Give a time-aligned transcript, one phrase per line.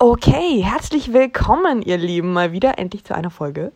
[0.00, 3.72] Okay, herzlich willkommen, ihr Lieben, mal wieder endlich zu einer Folge.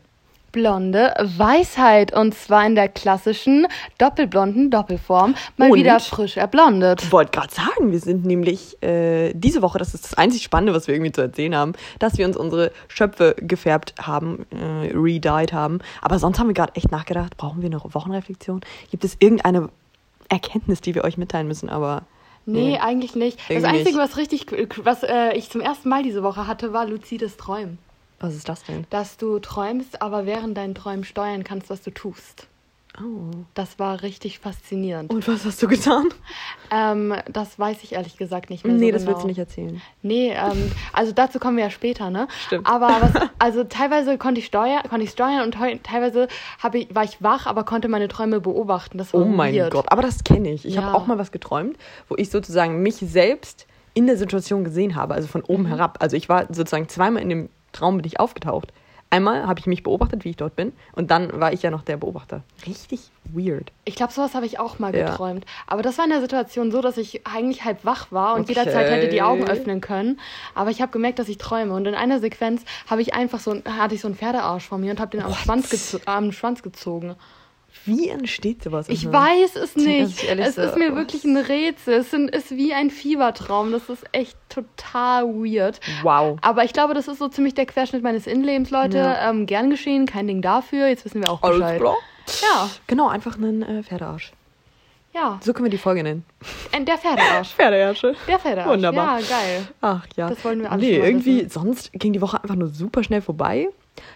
[0.52, 3.66] Blonde Weisheit und zwar in der klassischen
[3.98, 5.78] doppelblonden Doppelform, mal Und?
[5.80, 7.02] wieder frisch erblondet.
[7.02, 10.72] Ich wollte gerade sagen, wir sind nämlich äh, diese Woche, das ist das einzig Spannende,
[10.72, 15.52] was wir irgendwie zu erzählen haben, dass wir uns unsere Schöpfe gefärbt haben, äh, redyed
[15.52, 15.80] haben.
[16.02, 18.60] Aber sonst haben wir gerade echt nachgedacht, brauchen wir noch Wochenreflexion?
[18.92, 19.70] Gibt es irgendeine
[20.28, 21.68] Erkenntnis, die wir euch mitteilen müssen?
[21.68, 22.02] Aber
[22.44, 23.38] Nee, eigentlich nicht.
[23.40, 23.98] Das Irgendwie Einzige, nicht.
[23.98, 24.46] was richtig,
[24.84, 27.78] was äh, ich zum ersten Mal diese Woche hatte, war luzides Träumen.
[28.20, 28.86] was ist das denn?
[28.90, 32.48] Dass du träumst, aber während deinen Träumen steuern kannst, was du tust.
[33.00, 33.30] Oh.
[33.54, 35.10] Das war richtig faszinierend.
[35.10, 36.08] Und was hast du getan?
[36.70, 39.10] Ähm, das weiß ich ehrlich gesagt nicht mehr nee, so das genau.
[39.12, 39.80] willst du nicht erzählen.
[40.02, 42.28] Nee, ähm, also dazu kommen wir ja später, ne?
[42.46, 42.66] Stimmt.
[42.66, 46.28] Aber was, also teilweise konnte ich steuern, konnte ich steuern und teilweise
[46.74, 48.98] ich, war ich wach, aber konnte meine Träume beobachten.
[48.98, 49.72] Das war Oh mein weird.
[49.72, 50.66] Gott, aber das kenne ich.
[50.66, 50.82] Ich Ja.
[50.82, 51.78] habe auch mal was geträumt,
[52.10, 55.46] wo ich sozusagen mich selbst in der Situation gesehen habe, also von Mhm.
[55.54, 55.96] oben herab.
[56.00, 58.70] Also ich war sozusagen zweimal in dem Traum bin ich aufgetaucht.
[59.12, 61.82] Einmal habe ich mich beobachtet, wie ich dort bin, und dann war ich ja noch
[61.82, 62.42] der Beobachter.
[62.66, 63.70] Richtig weird.
[63.84, 65.10] Ich glaube, sowas habe ich auch mal Ja.
[65.10, 65.44] geträumt.
[65.66, 68.54] Aber das war in der Situation so, dass ich eigentlich halb wach war und Okay.
[68.54, 70.18] jederzeit hätte die Augen öffnen können.
[70.54, 71.74] Aber ich habe gemerkt, dass ich träume.
[71.74, 74.90] Und in einer Sequenz habe ich einfach so, hatte ich so einen Pferdearsch vor mir
[74.92, 75.34] und habe den am?
[75.34, 77.14] Schwanz, am Schwanz gezogen.
[77.84, 78.88] Wie entsteht sowas?
[78.88, 79.12] Ich Mhm.
[79.12, 80.24] weiß es Also nicht.
[80.24, 80.96] ehrlich Es so, ist mir was?
[80.98, 81.94] wirklich ein Rätsel.
[81.94, 83.72] Es sind- ist wie ein Fiebertraum.
[83.72, 85.80] Das ist echt total weird.
[86.02, 86.38] Wow.
[86.42, 88.98] Aber ich glaube, das ist so ziemlich der Querschnitt meines Innenlebens, Leute.
[88.98, 89.30] Ja.
[89.30, 90.86] Ähm, gern geschehen, kein Ding dafür.
[90.88, 91.80] Jetzt wissen wir auch Alles Bescheid.
[91.80, 91.96] klar.
[92.42, 94.32] Ja, Genau, einfach einen äh, Pferdearsch.
[95.12, 95.40] ja.
[95.42, 96.24] So können wir die Folge nennen.
[96.86, 97.48] Der Pferdearsch.
[97.56, 98.14] Pferdearsche.
[98.28, 98.68] Der Pferdearsch.
[98.70, 99.18] Wunderbar.
[99.20, 99.68] Ja, geil.
[99.80, 100.28] Ach ja.
[100.28, 101.50] Das wollen wir alle Nee, irgendwie, wissen.
[101.50, 103.68] sonst ging die Woche einfach nur super schnell vorbei.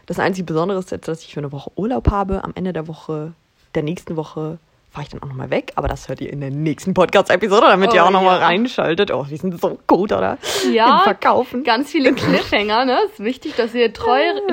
[0.07, 2.43] Das einzige Besondere ist jetzt, dass ich für eine Woche Urlaub habe.
[2.45, 3.33] Am Ende der Woche,
[3.77, 4.59] der nächsten Woche,
[4.91, 5.73] fahre ich dann auch nochmal weg.
[5.77, 8.47] Aber das hört ihr in der nächsten Podcast-Episode, damit ihr Oh, auch nochmal ja.
[8.47, 9.11] reinschaltet.
[9.13, 10.39] Oh, die sind so gut, oder?
[10.73, 11.65] Ja, Im Verkaufen.
[11.65, 12.99] ganz viele Cliffhanger, ne?
[13.13, 13.93] Ist wichtig, dass ihr Ja,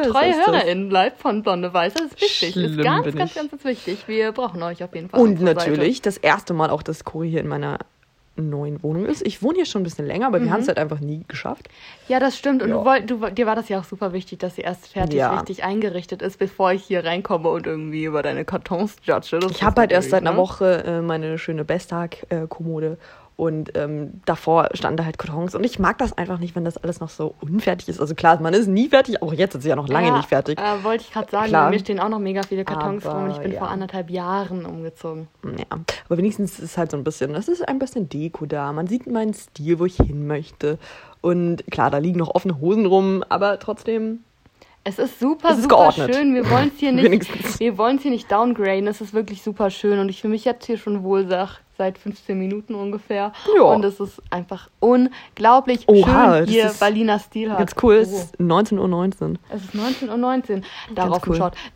[0.04, 0.46] so treue das.
[0.48, 1.96] HörerInnen bleibt von Blonde Weiße.
[1.96, 2.52] Das ist wichtig.
[2.54, 4.00] Schlimm ist ganz, ganz, ganz, ganz wichtig.
[4.08, 5.22] Wir brauchen euch auf jeden Fall.
[5.22, 7.80] Und natürlich das erste Mal auch, dass Cori hier in meiner
[8.36, 9.26] neuen Wohnung ist.
[9.26, 11.70] Ich wohne hier schon ein bisschen länger, aber wir haben es halt einfach nie geschafft.
[12.08, 12.64] Ja, das stimmt.
[12.64, 12.78] Und Ja.
[12.78, 15.32] du wollt, du, dir war das ja auch super wichtig, dass sie erst fertig Ja.
[15.36, 19.40] richtig eingerichtet ist, bevor ich hier reinkomme und irgendwie über deine Kartons judge.
[19.40, 20.50] Das Ich habe halt erst seit natürlich, einer ne?
[20.50, 22.98] Woche äh, meine schöne Besttag-Kommode
[23.36, 26.78] und ähm, davor standen da halt Kartons und ich mag das einfach nicht, wenn das
[26.78, 28.00] alles noch so unfertig ist.
[28.00, 30.30] Also klar, man ist nie fertig, auch jetzt ist es ja noch lange ja, nicht
[30.30, 30.60] fertig.
[30.60, 31.70] Äh, wollte ich gerade sagen, Klar.
[31.70, 33.60] mir stehen auch noch mega viele Kartons Aber, rum und ich bin ja.
[33.60, 35.28] vor anderthalb Jahren umgezogen.
[35.44, 35.66] Ja,
[36.06, 38.72] aber wenigstens ist es halt so ein bisschen, es ist ein bisschen Deko da.
[38.72, 40.78] Man sieht meinen Stil, wo ich hin möchte.
[41.22, 44.20] Und klar, da liegen noch offene Hosen rum, aber trotzdem,
[44.84, 46.14] Es ist super, Es ist super geordnet.
[46.16, 46.36] schön.
[46.36, 48.86] Wir wollen es hier nicht, wir wollen hier nicht downgraden.
[48.88, 51.98] Es ist wirklich super schön und ich fühle mich jetzt hier schon wohl sag, seit
[51.98, 53.32] 15 Minuten ungefähr.
[53.56, 53.62] Ja.
[53.64, 57.58] Und es ist einfach unglaublich Oha, schön, hier Berliner Stil hat.
[57.60, 58.18] ganz cool, es Oh.
[58.18, 59.36] ist 19.19 Uhr.
[59.50, 60.62] Es ist 19.19 Uhr.
[60.94, 61.32] Darauf cool.
[61.34, 61.54] geschaut.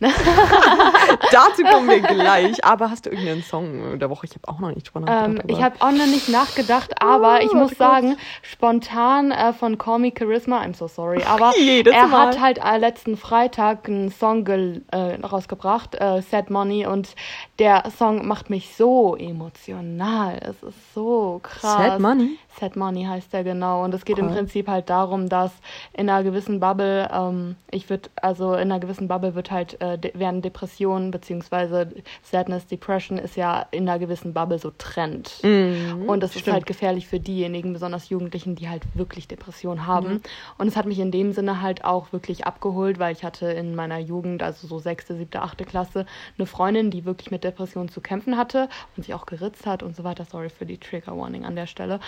[1.32, 2.64] Dazu kommen wir gleich.
[2.64, 4.26] Aber hast du irgendeinen Song der Woche?
[4.26, 5.28] Ich habe auch noch nicht drüber nachgedacht.
[5.28, 8.12] Ähm, aber- ich habe auch noch nicht nachgedacht, aber ich Oh, muss warte kurz.
[8.12, 12.28] sagen, spontan äh, von Call Me Charisma, I'm so sorry, aber Jedes er Mal.
[12.28, 17.14] hat halt äh, letzten Freitag einen Song äh, rausgebracht, äh, Sad Money, und
[17.58, 20.38] der Song macht mich so emotional.
[20.42, 21.60] Es ist so krass.
[21.60, 22.38] Sad Money?
[22.58, 23.84] Sad Money heißt der genau.
[23.84, 24.36] Und es geht im Okay.
[24.36, 25.52] Prinzip halt darum, dass
[25.92, 29.98] in einer gewissen Bubble, ähm, ich würde, also in einer gewissen Bubble wird halt, äh,
[29.98, 31.88] de werden Depressionen beziehungsweise
[32.22, 35.38] Sadness, Depression ist ja in einer gewissen Bubble so Trend.
[35.42, 36.54] Mhm, Und das ist stimmt.
[36.54, 40.14] halt gefährlich für diejenigen, besonders Jugendlichen, die halt wirklich Depressionen haben.
[40.14, 40.20] Mhm.
[40.58, 43.74] Und es hat mich in dem Sinne halt auch wirklich abgeholt, weil ich hatte in
[43.74, 48.00] meiner Jugend, also so sechste, siebte, achte Klasse, eine Freundin, die wirklich mit Depressionen zu
[48.00, 50.24] kämpfen hatte und sich auch geritzt hat und so weiter.
[50.24, 52.00] Sorry für die Trigger Warning an der Stelle.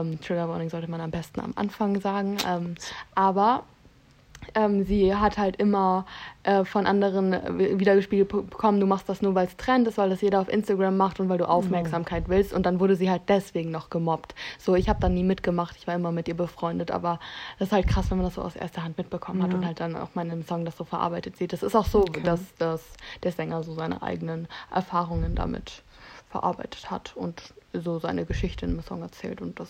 [0.00, 2.36] Ähm, Trigger Warning sollte man am besten am Anfang sagen.
[2.46, 2.74] Ähm,
[3.14, 3.64] aber
[4.54, 6.06] ähm, sie hat halt immer
[6.44, 9.98] äh, von anderen äh, wiedergespiegelt be- bekommen, du machst das nur, weil es Trend ist,
[9.98, 12.52] weil das jeder auf Instagram macht und weil du Aufmerksamkeit willst.
[12.54, 14.34] Und dann wurde sie halt deswegen noch gemobbt.
[14.58, 17.18] So, ich habe dann nie mitgemacht, ich war immer mit ihr befreundet, aber
[17.58, 19.56] das ist halt krass, wenn man das so aus erster Hand mitbekommen hat Ja.
[19.58, 21.52] und halt dann auch mal in einem Song das so verarbeitet sieht.
[21.52, 22.82] Das ist auch so, dass, dass
[23.24, 25.82] der Sänger so seine eigenen Erfahrungen damit
[26.30, 29.68] verarbeitet hat und so seine Geschichte in einem Song erzählt und das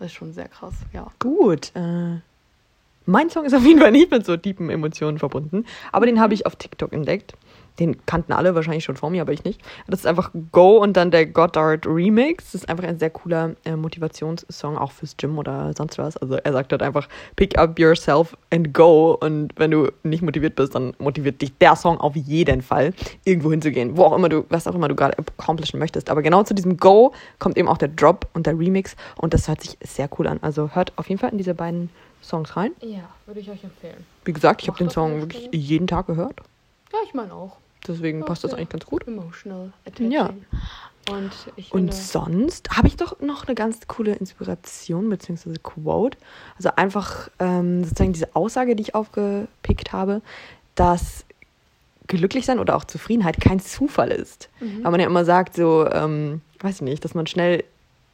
[0.00, 1.10] ist schon sehr krass, ja.
[1.18, 1.72] Gut.
[1.74, 2.20] Äh,
[3.06, 6.34] mein Song ist auf jeden Fall nicht mit so tiefen Emotionen verbunden, aber den habe
[6.34, 7.34] ich auf TikTok entdeckt.
[7.78, 9.60] Den kannten alle wahrscheinlich schon vor mir, aber ich nicht.
[9.86, 12.52] Das ist einfach Go und dann der Goddard Remix.
[12.52, 16.16] Das ist einfach ein sehr cooler äh, Motivationssong, auch fürs Gym oder sonst was.
[16.16, 19.18] Also er sagt halt einfach, pick up yourself and go.
[19.20, 22.94] Und wenn du nicht motiviert bist, dann motiviert dich der Song auf jeden Fall,
[23.24, 23.96] irgendwo hinzugehen.
[23.96, 26.10] Wo auch immer du, was auch immer du gerade accomplishen möchtest.
[26.10, 28.96] Aber genau zu diesem Go kommt eben auch der Drop und der Remix.
[29.16, 30.38] Und das hört sich sehr cool an.
[30.42, 31.90] Also hört auf jeden Fall in diese beiden
[32.22, 32.72] Songs rein.
[32.80, 34.04] Ja, würde ich euch empfehlen.
[34.24, 36.40] Wie gesagt, ich habe den Song wirklich jeden Tag gehört.
[36.92, 37.58] Ja, ich meine auch.
[37.88, 38.60] Deswegen passt das Okay.
[38.60, 39.06] eigentlich ganz gut.
[39.06, 40.10] Emotional Attention.
[40.10, 40.30] Ja.
[41.08, 41.30] Und
[41.70, 45.54] Und sonst habe ich doch noch eine ganz coole Inspiration bzw.
[45.62, 46.18] Quote.
[46.56, 50.20] Also einfach ähm, sozusagen diese Aussage, die ich aufgepickt habe,
[50.74, 51.24] dass
[52.08, 54.48] glücklich sein oder auch Zufriedenheit kein Zufall ist.
[54.60, 54.82] Mhm.
[54.84, 57.62] Weil man ja immer sagt, so, ähm, weiß ich nicht, dass man schnell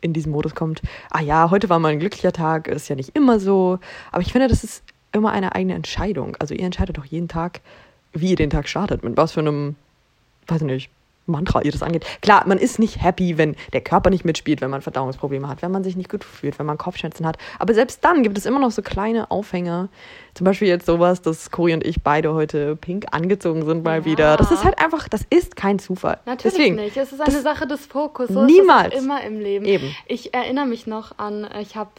[0.02, 3.16] in diesen Modus kommt, ah ja, heute war mal ein glücklicher Tag, ist ja nicht
[3.16, 3.78] immer so.
[4.10, 4.82] Aber ich finde, das ist
[5.12, 6.36] immer eine eigene Entscheidung.
[6.40, 7.60] Also ihr entscheidet doch jeden Tag,
[8.12, 9.76] wie ihr den Tag startet, mit was für einem,
[10.46, 10.90] weiß ich nicht,
[11.26, 12.04] Mantra ihr das angeht.
[12.20, 15.70] Klar, man ist nicht happy, wenn der Körper nicht mitspielt, wenn man Verdauungsprobleme hat, wenn
[15.70, 17.38] man sich nicht gut fühlt, wenn man Kopfschmerzen hat.
[17.60, 19.88] Aber selbst dann gibt es immer noch so kleine Aufhänger.
[20.34, 24.04] Zum Beispiel jetzt sowas, dass Cory und ich beide heute pink angezogen sind mal Ja.
[24.04, 24.36] wieder.
[24.36, 26.18] Das ist halt einfach, das ist kein Zufall.
[26.26, 26.96] Natürlich Deswegen, nicht.
[26.96, 28.28] Es ist eine Sache des Fokus.
[28.28, 28.92] Niemals.
[28.92, 29.64] Ist es immer im Leben.
[29.64, 29.94] Eben.
[30.08, 31.90] Ich erinnere mich noch an, ich habe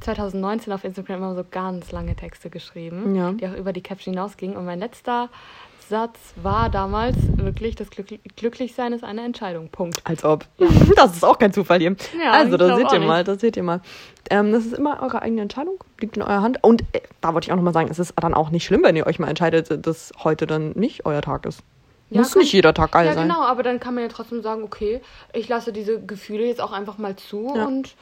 [0.00, 3.32] 2019 auf Instagram immer so ganz lange Texte geschrieben, Ja.
[3.32, 4.56] die auch über die Caption hinausgingen.
[4.56, 5.28] Und mein letzter
[5.88, 9.68] Satz war damals wirklich, das Glück Glücklichsein ist eine Entscheidung.
[9.70, 10.00] Punkt.
[10.04, 10.44] Als ob.
[10.96, 11.96] Das ist auch kein Zufall hier.
[12.22, 13.08] Ja, also, ich da glaub seht ihr nicht.
[13.08, 13.80] mal, da seht ihr mal.
[14.30, 16.62] Ähm, das ist immer eure eigene Entscheidung, liegt in eurer Hand.
[16.62, 18.96] Und äh, da wollte ich auch nochmal sagen, es ist dann auch nicht schlimm, wenn
[18.96, 21.62] ihr euch mal entscheidet, dass heute dann nicht euer Tag ist.
[22.10, 23.28] Ja, Muss kann- nicht jeder Tag geil ja, sein.
[23.28, 25.00] genau, aber dann kann man ja trotzdem sagen, okay,
[25.32, 27.66] ich lasse diese Gefühle jetzt auch einfach mal zu Ja.
[27.66, 27.94] und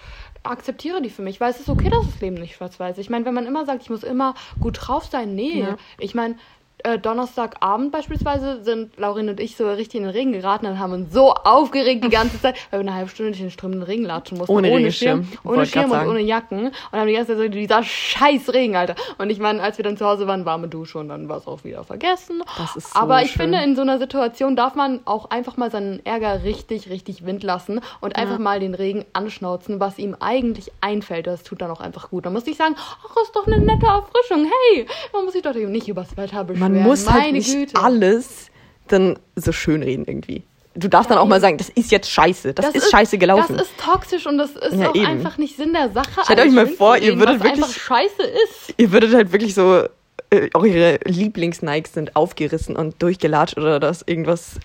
[0.51, 3.05] akzeptiere die für mich, weil es ist okay, dass das Leben nicht schwarz-weiß ist.
[3.05, 5.61] Ich meine, wenn man immer sagt, ich muss immer gut drauf sein, nee.
[5.61, 5.77] Ja.
[5.99, 6.37] Ich meine,
[6.87, 10.93] äh, Donnerstagabend beispielsweise sind Laurin und ich so richtig in den Regen geraten und haben
[10.93, 14.05] uns so aufgeregt die ganze Zeit, weil wir eine halbe Stunde durch den strömenden Regen
[14.05, 14.55] latschen mussten.
[14.55, 14.93] Ohne ohne.
[14.93, 16.11] Schirm, ohne Schirm und sagen.
[16.11, 16.67] ohne Jacken.
[16.67, 18.95] Und haben die ganze Zeit so dieser scheiß Regen, Alter.
[19.19, 21.47] Und ich meine, als wir dann zu Hause waren, warme Dusche und dann war es
[21.47, 22.43] auch wieder vergessen.
[22.57, 23.43] Das ist so Aber ich schön.
[23.43, 27.43] finde, in so einer Situation darf man auch einfach mal seinen Ärger richtig, richtig Wind
[27.43, 31.27] lassen und einfach mal den Regen anschnauzen, was ihm eigentlich einfällt.
[31.27, 32.25] Das tut dann auch einfach gut.
[32.25, 34.47] Man muss nicht sagen, ach, ist doch eine nette Erfrischung.
[34.71, 36.73] Hey, man muss sich doch eben nicht übers Wetter beschweren.
[36.73, 37.83] Man muss Meine halt nicht Güte.
[37.83, 38.47] alles
[38.89, 40.43] dann so schön reden irgendwie.
[40.75, 42.53] Du darfst dann auch mal sagen, das ist jetzt scheiße.
[42.53, 43.57] Das, ist, scheiße gelaufen.
[43.57, 45.07] Das ist toxisch und das ist Ja, auch eben.
[45.07, 46.21] einfach nicht Sinn der Sache.
[46.25, 48.75] Stellt euch mal vor, ihr würdet wirklich- einfach scheiße ist.
[48.77, 49.85] Ihr würdet halt wirklich so,
[50.31, 54.57] äh, eure Lieblings-Nikes sind aufgerissen und durchgelatscht oder dass irgendwas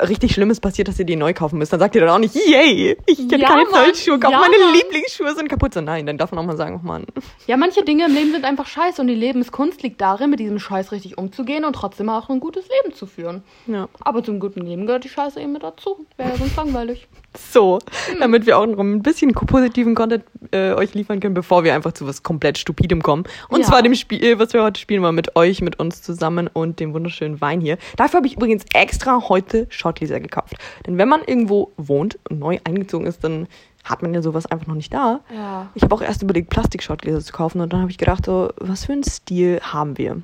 [0.00, 1.72] richtig Schlimmes passiert, dass ihr die neu kaufen müsst.
[1.72, 3.82] Dann sagt ihr dann auch nicht, yay, ich kann Ja, keine Mann.
[3.84, 4.74] neuen Schuhe kaufen, Ja, meine Mann.
[4.74, 5.74] Lieblingsschuhe sind kaputt.
[5.74, 7.04] So, nein, dann darf man auch mal sagen, oh Mann.
[7.46, 10.58] Ja, manche Dinge im Leben sind einfach scheiße und die Lebenskunst liegt darin, mit diesem
[10.58, 13.42] Scheiß richtig umzugehen und trotzdem auch ein gutes Leben zu führen.
[13.66, 13.88] Ja.
[14.00, 16.06] Aber zum guten Leben gehört die Scheiße eben mit dazu.
[16.16, 17.08] Wäre ja sonst langweilig.
[17.38, 17.78] So,
[18.20, 21.92] damit wir auch noch ein bisschen positiven Content äh, euch liefern können, bevor wir einfach
[21.92, 23.24] zu was komplett Stupidem kommen.
[23.48, 23.66] Und Ja.
[23.66, 26.92] zwar dem Spiel, was wir heute spielen wollen, mit euch, mit uns zusammen und dem
[26.94, 27.78] wunderschönen Wein hier.
[27.96, 30.54] Dafür habe ich übrigens extra heute Shotgläser gekauft.
[30.86, 33.46] Denn wenn man irgendwo wohnt und neu eingezogen ist, dann
[33.84, 35.20] hat man ja sowas einfach noch nicht da.
[35.32, 35.68] Ja.
[35.74, 38.84] Ich habe auch erst überlegt, Plastik-Shotgläser zu kaufen und dann habe ich gedacht, so, was
[38.86, 40.16] für einen Stil haben wir?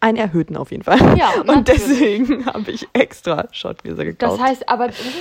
[0.00, 0.98] Einen erhöhten auf jeden Fall.
[1.18, 1.82] Ja, und natürlich.
[1.82, 4.40] deswegen habe ich extra Shotgläser gekauft.
[4.40, 5.16] Das heißt, aber das ist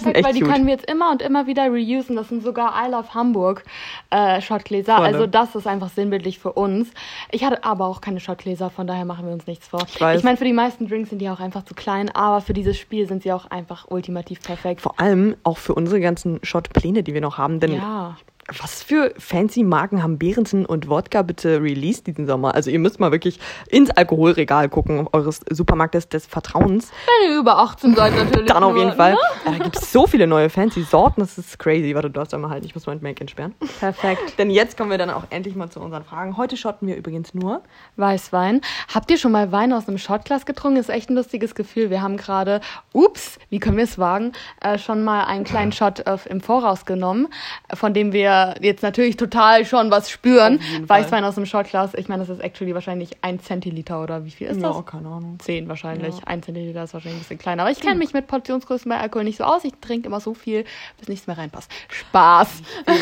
[0.00, 0.50] perfekt, weil die cute.
[0.50, 2.16] können wir jetzt immer und immer wieder reusen.
[2.16, 3.64] Das sind sogar I Love Hamburg
[4.10, 4.96] äh, Shotgläser.
[4.96, 5.08] Volle.
[5.08, 6.90] Also das ist einfach sinnbildlich für uns.
[7.30, 9.82] Ich hatte aber auch keine Shotgläser, von daher machen wir uns nichts vor.
[9.86, 10.00] Ich.
[10.00, 12.78] Ich meine, für die meisten Drinks sind die auch einfach zu klein, aber für dieses
[12.78, 14.80] Spiel sind sie auch einfach ultimativ perfekt.
[14.80, 17.60] Vor allem auch für unsere ganzen Shot-Pläne, die wir noch haben.
[17.60, 18.16] Denn Ja.
[18.60, 22.54] Was für fancy Marken haben Behrensen und Wodka bitte released diesen Sommer?
[22.54, 26.90] Also ihr müsst mal wirklich ins Alkoholregal gucken, eures Supermarktes des Vertrauens.
[27.20, 28.46] Wenn ihr über 18 seid natürlich.
[28.46, 29.12] Dann auf nur, jeden Fall.
[29.12, 29.18] ne?
[29.46, 31.94] Ja, Da gibt es so viele neue fancy Sorten, das ist crazy.
[31.94, 33.54] Warte, du darfst einmal halten, ich muss mein Make entsperren.
[33.78, 34.36] Perfekt.
[34.38, 36.36] Denn jetzt kommen wir dann auch endlich mal zu unseren Fragen.
[36.36, 37.62] Heute shotten wir übrigens nur.
[37.96, 38.60] Weißwein.
[38.92, 40.78] Habt ihr schon mal Wein aus einem Shotglas getrunken?
[40.78, 41.90] Ist echt ein lustiges Gefühl.
[41.90, 42.60] Wir haben gerade,
[42.92, 46.84] ups, wie können wir es wagen, äh, schon mal einen kleinen Shot äh, im Voraus
[46.86, 47.28] genommen,
[47.72, 50.60] von dem wir jetzt natürlich total schon was spüren.
[50.86, 51.94] Weißwein aus einem Shotglas.
[51.94, 54.86] Ich meine, das ist actually wahrscheinlich ein Zentiliter oder wie viel ist das?
[54.86, 55.38] keine Ahnung.
[55.40, 56.16] Zehn wahrscheinlich.
[56.16, 56.22] Ja.
[56.26, 57.62] Ein Zentiliter ist wahrscheinlich ein bisschen kleiner.
[57.62, 59.64] Aber ich kenne mich mit Portionsgrößen bei Alkohol nicht so aus.
[59.64, 60.64] Ich trinke immer so viel,
[60.98, 61.70] bis nichts mehr reinpasst.
[61.88, 62.62] Spaß.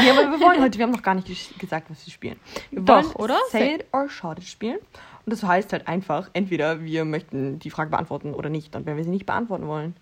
[0.00, 2.36] Nee, aber wir wollen heute, wir haben noch gar nicht ges- gesagt, was wir spielen.
[2.70, 3.38] Wir Doch, wollen oder?
[3.50, 4.78] Say it or shot it spielen.
[5.26, 8.74] Und das heißt halt einfach, entweder wir möchten die Frage beantworten oder nicht.
[8.76, 9.94] Und wenn wir sie nicht beantworten wollen,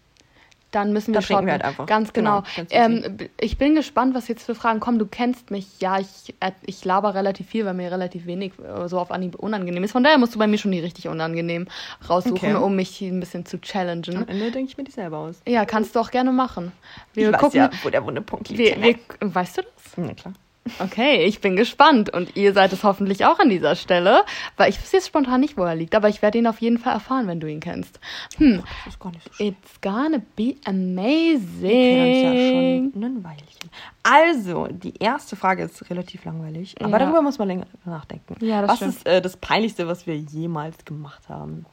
[0.71, 1.47] Dann müssen wir trinken shotten.
[1.47, 1.87] wir halt einfach.
[1.87, 2.43] Ganz genau.
[2.43, 4.99] Genau, ganz ähm, ich bin gespannt, was jetzt für Fragen kommen.
[4.99, 5.81] Du kennst mich.
[5.81, 9.35] Ja, ich, äh, ich laber relativ viel, weil mir relativ wenig äh, so auf Anhieb
[9.37, 9.93] unangenehm ist.
[9.93, 11.69] Von daher musst du bei mir schon die richtig unangenehm
[12.09, 12.63] raussuchen, Okay.
[12.63, 14.17] um mich ein bisschen zu challengen.
[14.19, 15.41] am Ende denke ich mir die selber aus.
[15.47, 16.73] Ja, kannst du auch gerne machen.
[17.15, 17.59] Wir ich weiß gucken.
[17.61, 18.77] ja, wo der wunde Punkt liegt.
[18.83, 18.83] wir,
[19.21, 19.73] wir, weißt du das?
[19.97, 20.35] Na klar.
[20.79, 24.25] Okay, ich bin gespannt und ihr seid es hoffentlich auch an dieser Stelle,
[24.57, 26.79] weil ich weiß jetzt spontan nicht, wo er liegt, aber ich werde ihn auf jeden
[26.79, 27.99] Fall erfahren, wenn du ihn kennst.
[28.37, 28.63] Hm.
[28.85, 29.49] Das ist gar nicht so schlimm.
[29.63, 32.93] It's gonna be Okay, dann ist ja amazing.
[32.93, 33.71] schon ein Weilchen.
[34.03, 36.99] Also, die erste Frage ist relativ langweilig, aber Ja.
[36.99, 38.37] darüber muss man länger nachdenken.
[38.45, 38.95] Ja, das was stimmt.
[38.97, 41.67] ist äh, das Peinlichste, was wir jemals gemacht haben?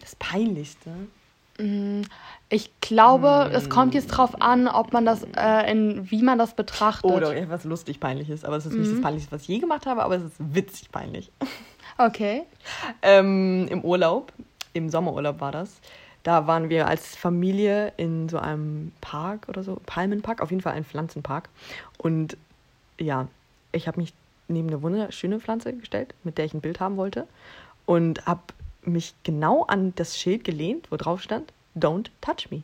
[0.00, 0.90] Das Peinlichste?
[2.52, 6.54] Ich glaube, es kommt jetzt drauf an, ob man das, äh, in, wie man das
[6.54, 7.08] betrachtet.
[7.08, 8.94] Oder etwas lustig peinliches, aber es ist nicht Mhm.
[8.96, 11.30] das Peinlichste, was ich je gemacht habe, aber es ist witzig peinlich.
[11.98, 12.44] Okay.
[13.02, 14.32] Ähm, Im Urlaub,
[14.72, 15.80] im Sommerurlaub war das.
[16.22, 20.72] Da waren wir als Familie in so einem Park oder so, Palmenpark, auf jeden Fall
[20.72, 21.50] ein Pflanzenpark.
[21.98, 22.38] Und
[22.98, 23.28] ja,
[23.72, 24.14] ich habe mich
[24.48, 27.26] neben eine wunderschöne Pflanze gestellt, mit der ich ein Bild haben wollte.
[27.84, 28.40] Und habe
[28.82, 32.62] mich genau an das Schild gelehnt, wo drauf stand, Don't touch me.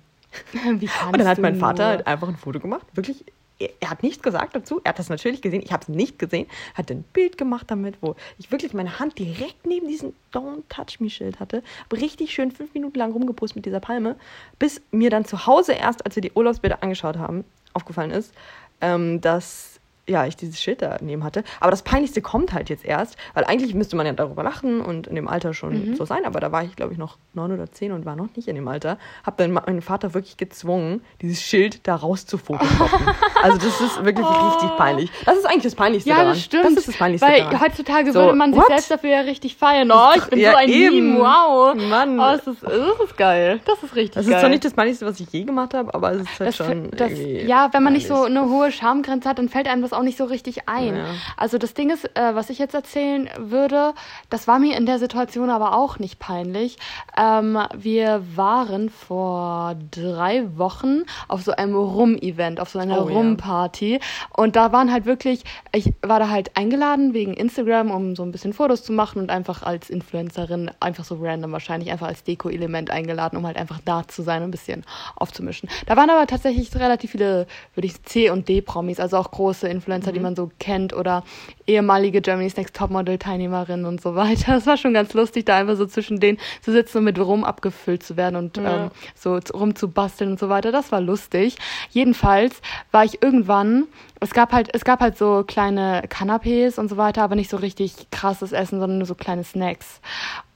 [0.52, 2.86] Wie Und dann hat mein Vater halt einfach ein Foto gemacht.
[2.94, 3.25] Wirklich,
[3.58, 4.80] er, er hat nichts gesagt dazu.
[4.84, 5.62] Er hat das natürlich gesehen.
[5.64, 6.46] Ich habe es nicht gesehen.
[6.75, 11.00] Hat ein Bild gemacht damit, wo ich wirklich meine Hand direkt neben diesem Don't Touch
[11.00, 11.62] Me Schild hatte.
[11.84, 14.16] Hab richtig schön fünf Minuten lang rumgepustet mit dieser Palme,
[14.58, 18.32] bis mir dann zu Hause erst, als wir die Urlaubsbilder angeschaut haben, aufgefallen ist,
[18.80, 19.75] ähm, dass
[20.08, 21.42] ja, ich dieses Schild daneben hatte.
[21.60, 25.06] Aber das Peinlichste kommt halt jetzt erst, weil eigentlich müsste man ja darüber lachen und
[25.08, 26.25] in dem Alter schon so sein.
[26.25, 28.54] Aber da war ich, glaube ich, noch neun oder zehn und war noch nicht in
[28.54, 28.98] dem Alter.
[29.25, 33.06] Hab dann meinen Vater wirklich gezwungen, dieses Schild da raus zu photoshoppen.
[33.42, 35.10] also das ist wirklich richtig peinlich.
[35.25, 36.32] Das ist eigentlich das Peinlichste Ja, daran.
[36.34, 36.64] das stimmt.
[36.66, 37.60] Das ist das Peinlichste Weil daran.
[37.60, 38.68] heutzutage So, würde man sich what?
[38.68, 39.90] selbst dafür ja richtig feiern.
[39.90, 41.14] Oh, ich bin Ja, so ein eben.
[41.14, 41.75] Meme, wow.
[41.75, 42.18] Mann.
[42.20, 43.60] Oh, das ist, das ist geil.
[43.64, 44.34] Das ist richtig Das geil.
[44.34, 46.56] ist zwar nicht das Peinlichste, was ich je gemacht habe, aber es ist halt das,
[46.56, 48.38] schon das, ja, wenn man nicht so peinlich.
[48.38, 50.96] eine hohe Schamgrenze hat, dann fällt einem das auch nicht so richtig ein.
[50.96, 51.04] Ja.
[51.36, 53.94] Also das Ding ist, äh, was ich jetzt erzählen würde,
[54.30, 56.78] das war mir in der Situation aber auch nicht peinlich.
[57.16, 63.08] Ähm, wir waren vor drei Wochen auf so einem Rum-Event, auf so einer Oh.
[63.08, 64.00] Rum-Party.
[64.36, 68.32] Und da waren halt wirklich, ich war da halt eingeladen wegen Instagram, um so ein
[68.32, 72.90] bisschen Fotos zu machen und einfach als Influencerin, einfach so random wahrscheinlich, einfach als Deko-Element
[72.90, 74.84] eingeladen, um halt einfach da zu sein und ein bisschen
[75.16, 75.68] aufzumischen.
[75.86, 79.85] Da waren aber tatsächlich relativ viele, würde ich C- und D-Promis, also auch große Influencer,
[79.86, 81.22] die man so kennt oder
[81.66, 84.52] ehemalige Germany's Next Topmodel-Teilnehmerinnen und so weiter.
[84.56, 87.44] Das war schon ganz lustig, da einfach so zwischen denen zu sitzen und mit Rum
[87.44, 88.84] abgefüllt zu werden und Ja.
[88.86, 90.72] ähm, so rumzubasteln und so weiter.
[90.72, 91.56] Das war lustig.
[91.90, 93.84] Jedenfalls war ich irgendwann,
[94.20, 97.56] es gab halt, es gab halt so kleine Canapés und so weiter, aber nicht so
[97.56, 100.00] richtig krasses Essen, sondern nur so kleine Snacks.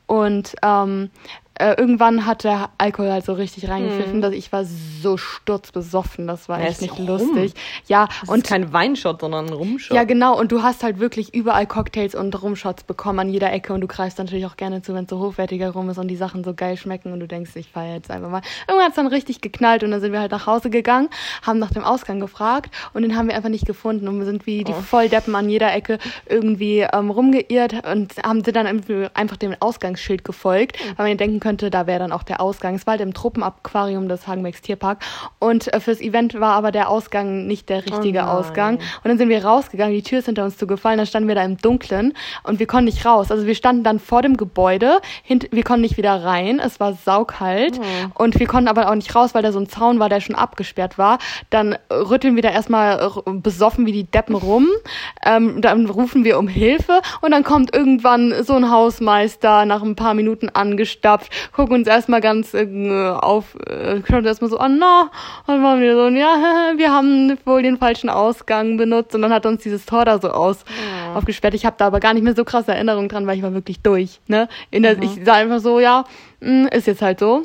[0.06, 1.10] Und ähm,
[1.60, 6.26] äh, irgendwann hat der Alkohol halt so richtig reingepfiffen, dass ich war so sturzbesoffen.
[6.26, 6.60] Das war.
[6.60, 7.06] Ja, echt nicht Rum.
[7.06, 7.54] lustig.
[7.86, 9.94] Ja, Das und ist kein Weinshot, sondern ein Rumshot.
[9.96, 10.38] ja, genau.
[10.38, 13.72] Und du hast halt wirklich überall Cocktails und Rumshots bekommen an jeder Ecke.
[13.72, 16.16] Und du greifst natürlich auch gerne zu, wenn es so hochwertiger rum ist und die
[16.16, 17.12] Sachen so geil schmecken.
[17.12, 18.42] Und du denkst, ich feiere jetzt einfach mal.
[18.66, 19.84] Irgendwann hat es dann richtig geknallt.
[19.84, 21.08] Und dann sind wir halt nach Hause gegangen,
[21.42, 22.70] haben nach dem Ausgang gefragt.
[22.94, 24.08] Und den haben wir einfach nicht gefunden.
[24.08, 24.80] Und wir sind wie die Oh.
[24.82, 27.86] Volldeppen an jeder Ecke irgendwie ähm, rumgeirrt.
[27.86, 28.66] Und haben sie dann
[29.14, 30.76] einfach dem Ausgangsschild gefolgt.
[30.96, 32.76] Weil man denken könnte, da wäre dann auch der Ausgang.
[32.76, 35.02] Es war halt im Truppenaquarium des Hagenbecks Tierpark.
[35.40, 38.28] Und äh, fürs Event war aber der Ausgang nicht der richtige nein.
[38.28, 38.74] Ausgang.
[38.76, 41.42] Und dann sind wir rausgegangen, die Tür ist hinter uns zugefallen, dann standen wir da
[41.42, 42.12] im Dunkeln
[42.44, 43.32] und wir konnten nicht raus.
[43.32, 47.80] Also wir standen dann vor dem Gebäude, wir konnten nicht wieder rein, es war saukalt
[48.14, 50.36] und wir konnten aber auch nicht raus, weil da so ein Zaun war, der schon
[50.36, 51.18] abgesperrt war.
[51.50, 54.68] Dann rütteln wir da erstmal besoffen wie die Deppen rum,
[55.24, 59.96] ähm, dann rufen wir um Hilfe und dann kommt irgendwann so ein Hausmeister nach ein
[59.96, 62.66] paar Minuten angestapft, guckt uns erstmal ganz äh,
[63.08, 65.10] auf, äh, schaut erstmal so an, na,
[65.46, 69.46] und waren wir so, ja, wir haben wohl den falschen Ausgang benutzt und dann hat
[69.46, 70.64] uns dieses Tor da so aus
[71.14, 71.54] aufgesperrt.
[71.54, 73.80] Ich habe da aber gar nicht mehr so krasse Erinnerungen dran, weil ich war wirklich
[73.80, 74.20] durch.
[74.26, 74.48] Ne?
[74.70, 76.04] In der, Ich sah einfach so, ja,
[76.40, 77.42] mh, ist jetzt halt so.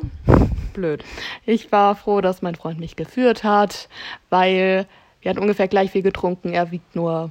[0.74, 1.04] Blöd.
[1.46, 3.88] Ich war froh, dass mein Freund mich geführt hat,
[4.30, 4.86] weil
[5.20, 6.50] wir hatten ungefähr gleich viel getrunken.
[6.52, 7.30] Er wiegt nur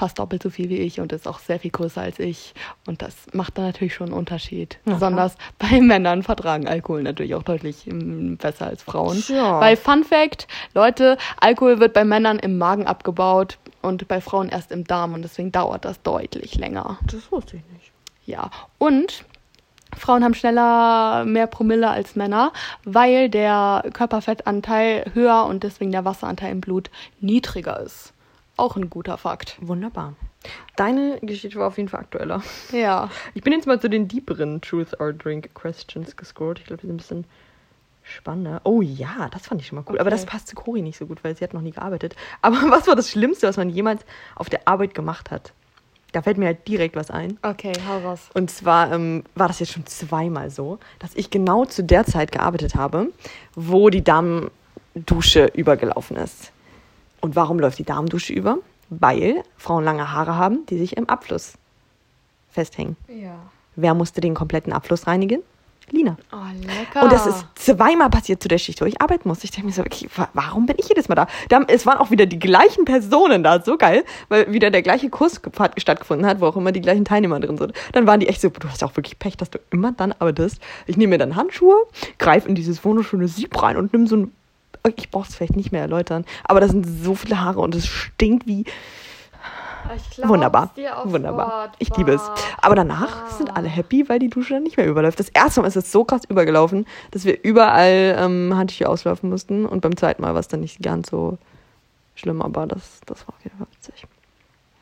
[0.00, 2.54] fast doppelt so viel wie ich und ist auch sehr viel größer als ich.
[2.86, 4.78] Und das macht dann natürlich schon einen Unterschied.
[4.86, 9.20] Ja, Besonders bei Männern vertragen Alkohol natürlich auch deutlich mm, besser als Frauen.
[9.20, 9.60] Tja.
[9.60, 14.72] Weil Fun Fact, Leute, Alkohol wird bei Männern im Magen abgebaut und bei Frauen erst
[14.72, 16.98] im Darm und deswegen dauert das deutlich länger.
[17.06, 17.92] Das wusste ich nicht.
[18.24, 19.26] Ja, und
[19.94, 22.54] Frauen haben schneller mehr Promille als Männer,
[22.84, 26.90] weil der Körperfettanteil höher und deswegen der Wasseranteil im Blut
[27.20, 28.14] niedriger ist.
[28.60, 29.56] Auch ein guter Fakt.
[29.60, 30.14] Wunderbar.
[30.76, 32.42] Deine Geschichte war auf jeden Fall aktueller.
[32.72, 33.10] Ja.
[33.34, 36.58] Ich bin jetzt mal zu den deeperen Truth or Drink Questions gescrollt.
[36.58, 37.24] Ich glaube, die sind ein bisschen
[38.02, 38.60] spannender.
[38.64, 39.98] Oh ja, das fand ich schon mal cool.
[39.98, 40.16] Aber Okay.
[40.16, 42.16] das passt zu Cori nicht so gut, weil sie hat noch nie gearbeitet.
[42.42, 45.52] Aber was war das Schlimmste, was man jemals auf der Arbeit gemacht hat?
[46.12, 47.38] Da fällt mir halt direkt was ein.
[47.42, 48.28] Okay, hau raus.
[48.34, 52.32] Und zwar ähm, war das jetzt schon zweimal so, dass ich genau zu der Zeit
[52.32, 53.08] gearbeitet habe,
[53.54, 56.52] wo die Damendusche übergelaufen ist.
[57.20, 58.58] Und warum läuft die Damendusche über?
[58.92, 61.52] weil Frauen lange Haare haben, die sich im Abfluss
[62.50, 62.96] festhängen.
[63.08, 63.36] Ja.
[63.76, 65.42] Wer musste den kompletten Abfluss reinigen?
[65.92, 66.16] Lina.
[66.32, 66.36] Oh,
[66.66, 67.02] lecker.
[67.04, 69.44] Und das ist zweimal passiert zu der Schicht, wo ich arbeiten musste.
[69.44, 71.26] Ich denke mir so, okay, wa- warum bin ich jedes Mal da?
[71.48, 71.60] da?
[71.68, 75.40] Es waren auch wieder die gleichen Personen da, so geil, weil wieder der gleiche Kurs
[75.42, 77.72] ge- hat- stattgefunden hat, wo auch immer die gleichen Teilnehmer drin sind.
[77.92, 80.60] Dann waren die echt so, du hast auch wirklich Pech, dass du immer dann arbeitest.
[80.86, 81.76] Ich nehme mir dann Handschuhe,
[82.18, 84.32] greife in dieses wunderschöne Sieb rein und nimm so ein,
[84.96, 87.86] ich brauche es vielleicht nicht mehr erläutern, aber da sind so viele Haare und es
[87.86, 88.64] stinkt wie
[89.96, 90.70] Ich glaub's Wunderbar.
[91.04, 91.62] Wunderbar.
[91.64, 91.70] Wort.
[91.78, 92.22] Ich liebe es.
[92.60, 93.32] Aber danach Wow.
[93.38, 95.18] sind alle happy, weil die Dusche dann nicht mehr überläuft.
[95.18, 99.66] Das erste Mal ist es so krass übergelaufen, dass wir überall ähm, Handtücher auslaufen mussten.
[99.66, 101.38] Und beim zweiten Mal war es dann nicht ganz so
[102.14, 104.06] schlimm, aber das, das war auf jeden Fall witzig.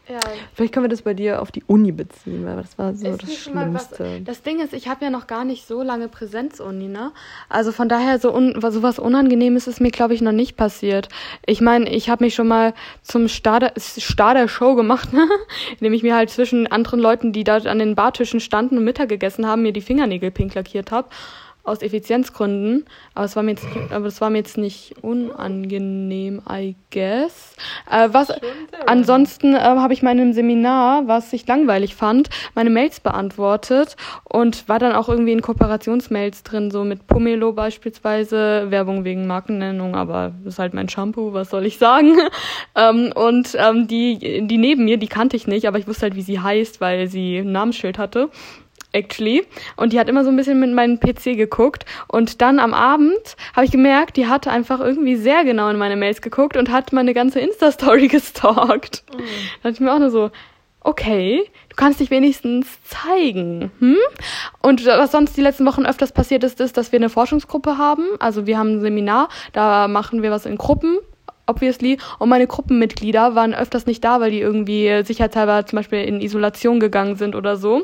[0.08, 0.20] Ja,
[0.54, 3.22] Vielleicht können wir das bei dir auf die Uni beziehen, weil das war so ist
[3.22, 4.22] das Schlimmste.
[4.24, 7.12] das Ding ist, ich habe ja noch gar nicht so lange Präsenzuni, ne?
[7.50, 11.10] Also von daher so un, sowas Unangenehmes ist mir, glaube ich, noch nicht passiert.
[11.44, 12.72] Ich meine, ich habe mich schon mal
[13.02, 15.28] zum Star der, Star der Show gemacht, ne?
[15.72, 19.10] indem ich mir halt zwischen anderen Leuten, die da an den Bartischen standen und Mittag
[19.10, 21.08] gegessen haben, mir die Fingernägel pink lackiert habe.
[21.68, 22.86] Aus Effizienzgründen.
[23.14, 27.56] Aber es war mir jetzt, aber es war mir jetzt nicht unangenehm, I guess.
[27.90, 28.32] Äh, was,
[28.86, 34.78] ansonsten äh, habe ich meinem Seminar, was ich langweilig fand, meine Mails beantwortet und war
[34.78, 40.54] dann auch irgendwie in Kooperationsmails drin, so mit Pomelo beispielsweise, Werbung wegen Markennennung, aber das
[40.54, 42.16] ist halt mein Shampoo, was soll ich sagen?
[42.74, 46.16] ähm, und ähm, die, die neben mir, die kannte ich nicht, aber ich wusste halt,
[46.16, 48.30] wie sie heißt, weil sie ein Namensschild hatte
[48.92, 49.46] actually.
[49.76, 51.84] Und die hat immer so ein bisschen mit meinem PC geguckt.
[52.06, 55.96] Und dann am Abend habe ich gemerkt, die hatte einfach irgendwie sehr genau in meine
[55.96, 59.04] Mails geguckt und hat meine ganze Insta-Story gestalkt.
[59.10, 59.16] Da
[59.62, 60.30] dachte ich mir auch nur so,
[60.80, 63.70] okay, du kannst dich wenigstens zeigen.
[63.78, 63.98] Hm?
[64.62, 68.04] Und was sonst die letzten Wochen öfters passiert ist, ist, dass wir eine Forschungsgruppe haben.
[68.20, 70.98] Also wir haben ein Seminar, da machen wir was in Gruppen
[71.48, 71.98] obviously.
[72.18, 76.78] Und meine Gruppenmitglieder waren öfters nicht da, weil die irgendwie sicherheitshalber zum Beispiel in Isolation
[76.78, 77.82] gegangen sind oder so.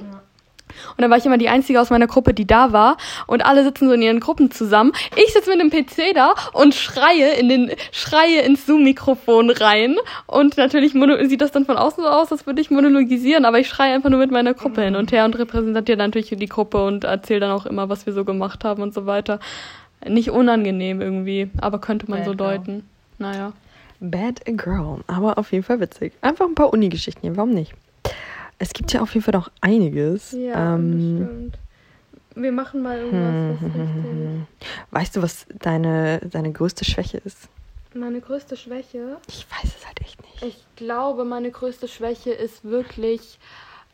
[0.96, 2.96] Und dann war ich immer die Einzige aus meiner Gruppe, die da war.
[3.26, 4.92] Und alle sitzen so in ihren Gruppen zusammen.
[5.16, 9.96] Ich sitze mit dem PC da und schreie in den, schreie ins Zoom-Mikrofon rein.
[10.26, 13.44] Und natürlich sieht das dann von außen so aus, als würde ich monologisieren.
[13.44, 16.30] Aber ich schreie einfach nur mit meiner Gruppe hin und her und repräsentiere dann natürlich
[16.30, 19.40] die Gruppe und erzähle dann auch immer, was wir so gemacht haben und so weiter.
[20.06, 22.58] Nicht unangenehm irgendwie, aber könnte man Bad so girl.
[22.58, 22.88] deuten.
[23.18, 23.52] Naja.
[24.00, 26.12] Bad Girl, aber auf jeden Fall witzig.
[26.20, 27.72] Einfach ein paar Uni-Geschichten hier, warum nicht?
[28.64, 30.32] Es gibt ja auf jeden Fall noch einiges.
[30.32, 31.58] Ja, ähm, bestimmt.
[32.34, 34.46] Wir machen mal irgendwas, was richtig.
[34.90, 37.50] weißt du, was deine, deine größte Schwäche ist?
[37.92, 39.18] Meine größte Schwäche.
[39.28, 40.42] Ich weiß es halt echt nicht.
[40.42, 43.38] Ich glaube, meine größte Schwäche ist wirklich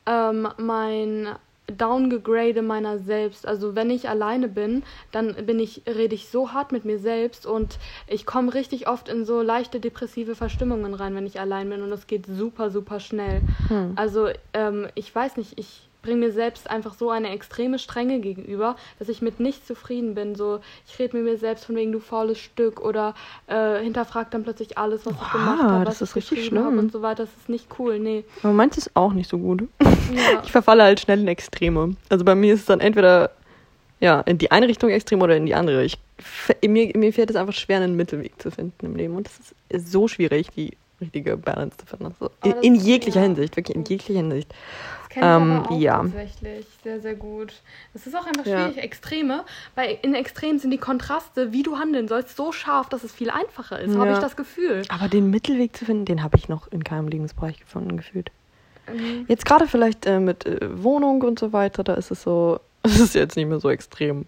[0.06, 1.34] ähm, mein
[1.70, 3.46] Downgegrade meiner selbst.
[3.46, 7.46] Also wenn ich alleine bin, dann bin ich, rede ich so hart mit mir selbst
[7.46, 11.82] und ich komme richtig oft in so leichte depressive Verstimmungen rein, wenn ich allein bin
[11.82, 13.42] und das geht super, super schnell.
[13.68, 13.92] Hm.
[13.96, 18.76] Also ähm, ich weiß nicht, ich bringe mir selbst einfach so eine extreme Strenge gegenüber,
[18.98, 20.34] dass ich mit nichts zufrieden bin.
[20.34, 23.14] So, ich rede mit mir selbst von wegen du faules Stück oder
[23.46, 26.46] äh, hinterfrag dann plötzlich alles, was ich Oha, gemacht habe, das was ist ich richtig
[26.46, 26.78] schlimm.
[26.78, 27.24] und so weiter.
[27.24, 28.24] Das ist nicht cool, nee.
[28.42, 29.62] Aber meins ist auch nicht so gut.
[29.82, 29.88] Ja.
[30.44, 31.94] Ich verfalle halt schnell in Extreme.
[32.08, 33.30] Also bei mir ist es dann entweder
[34.00, 35.84] ja, in die eine Richtung extrem oder in die andere.
[35.84, 35.98] Ich,
[36.66, 39.14] mir, mir fällt es einfach schwer, einen Mittelweg zu finden im Leben.
[39.14, 42.06] Und es ist so schwierig, die richtige Balance zu finden.
[42.06, 43.26] Also in, das in ist- jeglicher ja.
[43.26, 44.52] Hinsicht, wirklich in jeglicher Hinsicht.
[45.10, 45.98] Kenne ich Ähm, ja.
[46.02, 47.52] tatsächlich sehr, sehr gut.
[47.94, 48.68] Es ist auch einfach Ja.
[48.68, 49.44] schwierig, Extreme,
[49.74, 53.28] weil in Extremen sind die Kontraste, wie du handeln sollst, so scharf, dass es viel
[53.30, 54.12] einfacher ist, habe Ja.
[54.12, 54.82] ich das Gefühl.
[54.88, 58.30] Aber den Mittelweg zu finden, den habe ich noch in keinem Lebensbereich gefunden, gefühlt.
[58.88, 62.60] Ähm, Jetzt gerade vielleicht äh, mit äh, Wohnung und so weiter, da ist es so,
[62.84, 64.26] es ist jetzt nicht mehr so extrem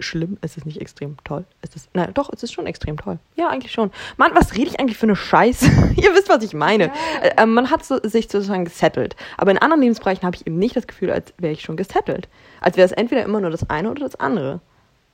[0.00, 1.44] schlimm, es ist nicht extrem toll.
[1.62, 3.18] Es ist, nein, doch, es ist schon extrem toll.
[3.34, 3.90] Ja, eigentlich schon.
[4.16, 5.66] Mann, was rede ich eigentlich für eine Scheiße?
[5.96, 6.86] Ihr wisst, was ich meine.
[6.86, 6.92] Ja.
[7.22, 9.16] Äh, äh, man hat so, sich sozusagen gesettelt.
[9.36, 12.28] Aber in anderen Lebensbereichen habe ich eben nicht das Gefühl, als wäre ich schon gesettelt.
[12.60, 14.60] Als wäre es entweder immer nur das eine oder das andere.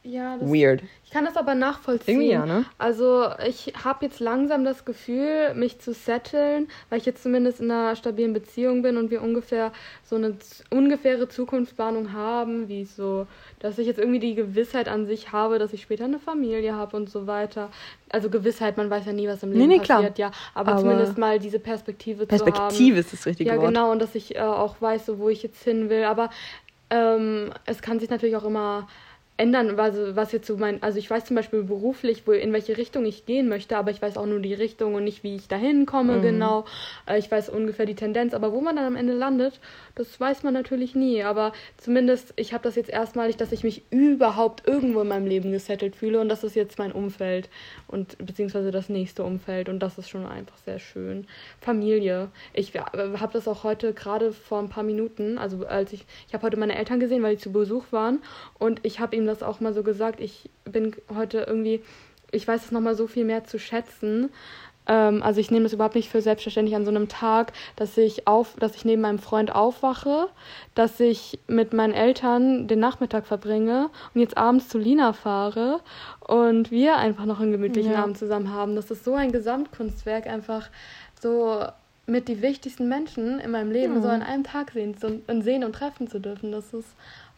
[0.05, 0.83] Ja, das, Weird.
[1.05, 2.21] ich kann das aber nachvollziehen.
[2.21, 2.65] Irgendwie ja, ne?
[2.77, 7.71] Also ich habe jetzt langsam das Gefühl, mich zu setteln, weil ich jetzt zumindest in
[7.71, 9.71] einer stabilen Beziehung bin und wir ungefähr
[10.03, 10.37] so eine
[10.71, 13.27] ungefähre Zukunftsplanung haben, wie so,
[13.61, 16.97] dass ich jetzt irgendwie die Gewissheit an sich habe, dass ich später eine Familie habe
[16.97, 17.71] und so weiter.
[18.11, 19.99] Also Gewissheit, man weiß ja nie, was im Nee, Leben nee, klar.
[19.99, 20.31] passiert, ja.
[20.55, 22.45] Aber, Aber zumindest mal diese Perspektive, zu haben.
[22.53, 23.69] Perspektive ist das richtige Ja, Wort.
[23.69, 26.05] genau, und dass ich äh, auch weiß, so, wo ich jetzt hin will.
[26.05, 26.29] Aber
[26.91, 28.89] ähm, es kann sich natürlich auch immer
[29.43, 32.77] ändern, was, was jetzt so mein, also ich weiß zum Beispiel beruflich, wo, in welche
[32.77, 35.49] Richtung ich gehen möchte, aber ich weiß auch nur die Richtung und nicht, wie ich
[35.49, 36.23] dahin komme Mhm.
[36.23, 36.65] genau.
[37.07, 39.59] Äh, Ich weiß ungefähr die Tendenz, aber wo man dann am Ende landet,
[39.97, 41.23] das weiß man natürlich nie.
[41.25, 45.51] Aber zumindest, ich habe das jetzt erstmalig, dass ich mich überhaupt irgendwo in meinem Leben
[45.51, 47.49] gesettelt fühle und das ist jetzt mein Umfeld
[47.89, 51.27] und beziehungsweise das nächste Umfeld und das ist schon einfach sehr schön.
[51.61, 52.29] Familie.
[52.55, 56.47] Ich habe das auch heute gerade vor ein paar Minuten, also als ich, ich habe
[56.47, 58.21] heute meine Eltern gesehen, weil die zu Besuch waren
[58.59, 61.81] und ich habe ihm das auch mal so gesagt, ich bin heute irgendwie,
[62.31, 64.31] ich weiß es nochmal so viel mehr zu schätzen.
[64.87, 68.27] Ähm, also ich nehme das überhaupt nicht für selbstverständlich an so einem Tag, dass ich
[68.27, 70.27] auf, dass ich neben meinem Freund aufwache,
[70.75, 75.81] dass ich mit meinen Eltern den Nachmittag verbringe und jetzt abends zu Lina fahre
[76.27, 78.03] und wir einfach noch einen gemütlichen Ja.
[78.03, 78.75] Abend zusammen haben.
[78.75, 80.69] Das ist so ein Gesamtkunstwerk, einfach
[81.21, 81.65] so
[82.07, 84.03] mit die wichtigsten Menschen in meinem Leben Ja.
[84.03, 86.51] so an einem Tag sehen, so, und sehen und treffen zu dürfen.
[86.51, 86.89] Das ist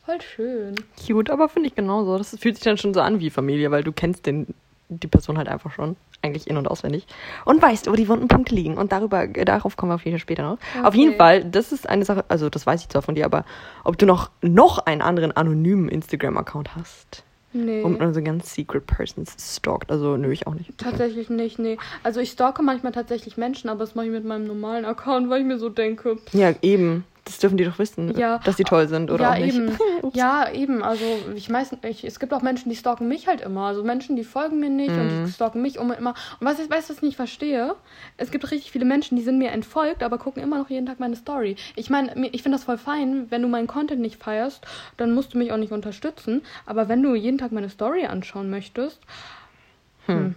[0.04, 0.74] voll schön.
[1.06, 2.18] Cute, aber finde ich genauso.
[2.18, 4.46] Das fühlt sich dann schon so an wie Familie, weil du kennst den,
[4.88, 5.96] die Person halt einfach schon.
[6.22, 7.06] Eigentlich in- und auswendig.
[7.44, 8.78] Und weißt, wo die wunden Punkte liegen.
[8.78, 10.58] Und darüber, darauf kommen wir auf jeden Fall später noch.
[10.82, 11.18] Auf jeden Okay.
[11.18, 13.44] Fall, das ist eine Sache, also das weiß ich zwar von dir, aber
[13.84, 17.82] ob du noch, noch einen anderen anonymen Instagram-Account hast, Nee.
[17.82, 19.90] man also ganz secret persons stalkt.
[19.92, 20.76] Also nö, ich auch nicht.
[20.78, 21.76] Tatsächlich nicht, nee.
[22.02, 25.42] Also ich stalke manchmal tatsächlich Menschen, aber das mache ich mit meinem normalen Account, weil
[25.42, 26.16] ich mir so denke.
[26.32, 27.04] Ja, eben.
[27.26, 28.38] Das dürfen die doch wissen, Ja.
[28.44, 29.54] dass die toll sind oder ja, auch nicht.
[29.56, 29.78] eben.
[30.12, 30.82] Ja, eben.
[30.82, 33.62] Also ich meistens, ich, es gibt auch Menschen, die stalken mich halt immer.
[33.68, 35.24] Also Menschen, die folgen mir nicht und Mhm.
[35.24, 35.96] die stalken mich immer.
[35.98, 37.76] Und was ich weiß, was ich nicht verstehe,
[38.18, 41.00] es gibt richtig viele Menschen, die sind mir entfolgt, aber gucken immer noch jeden Tag
[41.00, 41.56] meine Story.
[41.76, 44.66] Ich meine, ich finde das voll fein, wenn du meinen Content nicht feierst,
[44.98, 46.42] dann musst du mich auch nicht unterstützen.
[46.66, 49.00] Aber wenn du jeden Tag meine Story anschauen möchtest,
[50.06, 50.34] hm.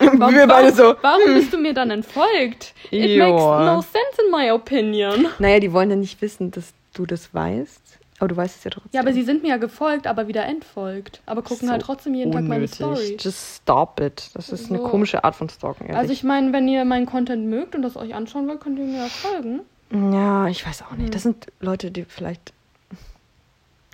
[0.00, 0.94] Warum, Wir beide so.
[1.02, 2.74] warum bist du mir dann entfolgt?
[2.90, 3.58] It Joa.
[3.58, 5.26] makes no sense in my opinion.
[5.38, 7.82] Naja, die wollen ja nicht wissen, dass du das weißt.
[8.18, 8.90] Aber du weißt es ja trotzdem.
[8.92, 11.22] Ja, aber sie sind mir ja gefolgt, aber wieder entfolgt.
[11.24, 13.16] Aber gucken So halt trotzdem jeden Tag meine Story.
[13.18, 14.30] Just stop it.
[14.34, 14.84] Das ist eine So.
[14.84, 15.84] komische Art von Stalken.
[15.84, 15.96] Ehrlich.
[15.98, 18.84] Also ich meine, wenn ihr meinen Content mögt und das euch anschauen wollt, könnt ihr
[18.84, 19.60] mir ja folgen.
[19.90, 21.04] ja, ich weiß auch nicht.
[21.06, 21.10] Hm.
[21.12, 22.52] Das sind Leute, die vielleicht.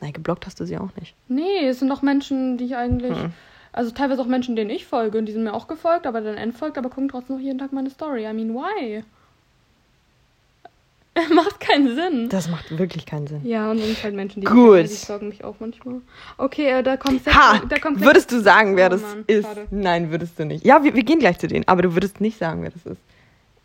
[0.01, 1.15] Nein, geblockt hast du sie auch nicht.
[1.29, 3.17] Nee, es sind doch Menschen, die ich eigentlich.
[3.17, 3.33] Hm.
[3.77, 6.37] Also teilweise auch Menschen, denen ich folge und die sind mir auch gefolgt, aber dann
[6.39, 8.25] entfolgt, aber gucken trotzdem noch jeden Tag meine Story.
[8.25, 9.05] I mean, why?
[11.35, 12.29] Macht keinen Sinn.
[12.31, 13.41] Das macht wirklich keinen Sinn.
[13.45, 14.85] Ja, und sonst halt Menschen, die, Gut.
[14.85, 16.01] die stalken mich auch manchmal.
[16.37, 17.61] Okay, äh, da kommt Ha!
[17.69, 19.45] da kommt Würdest du sagen, wer Oh das Mann, ist?
[19.47, 19.67] schade.
[19.71, 20.65] Nein, würdest du nicht.
[20.65, 23.01] Ja, wir, wir gehen gleich zu denen, aber du würdest nicht sagen, wer das ist.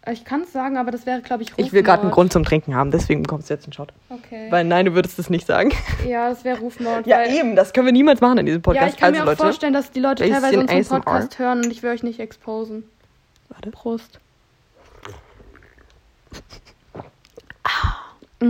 [0.10, 2.14] Ich kann es sagen, aber das wäre, glaube ich, Ich will gerade einen Rufmord.
[2.16, 3.94] Grund zum Trinken haben, deswegen bekommst du jetzt einen Shot.
[4.10, 4.48] Okay.
[4.50, 5.72] Weil nein, du würdest es nicht sagen.
[6.08, 7.06] ja, das wäre Rufmord.
[7.06, 8.94] Ja, eben, das können wir niemals machen in diesem Ja, Podcast.
[8.96, 11.02] ich kann also, mir auch Leute, vorstellen, dass die Leute teilweise unseren ASMR.
[11.02, 12.84] Podcast hören und ich will euch nicht exposen.
[13.50, 13.70] Warte.
[13.70, 14.20] Prost.
[18.40, 18.46] Mm.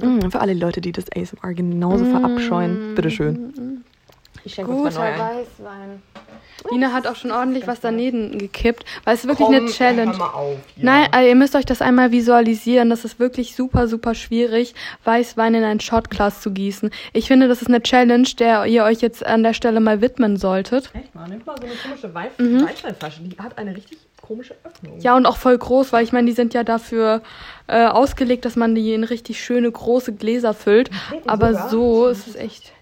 [0.00, 3.84] Mm, für alle Leute, die das ASMR genauso verabscheuen, bitteschön.
[4.44, 5.38] Ich schenke uns mal neu ein.
[5.38, 6.02] Weißwein.
[6.70, 10.16] Lina hat auch schon ordentlich was daneben gekippt, weil es ist wirklich eine Challenge.
[10.76, 12.88] Nein, also ihr müsst euch das einmal visualisieren.
[12.90, 16.90] Das ist wirklich super, super schwierig, Weißwein in ein Shotglas zu gießen.
[17.12, 20.36] Ich finde, das ist eine Challenge, der ihr euch jetzt an der Stelle mal widmen
[20.36, 20.90] solltet.
[20.94, 22.66] Echt mal, nimm mal so eine komische Weif Mhm.
[22.66, 23.20] Weißweinflasche.
[23.22, 24.98] Die hat eine richtig komische Öffnung.
[25.00, 27.20] Ja, und auch voll groß, weil ich meine, die sind ja dafür
[27.66, 30.90] äh, ausgelegt, dass man die in richtig schöne große Gläser füllt.
[31.26, 31.68] Aber sogar.
[31.68, 32.72] so ist es echt.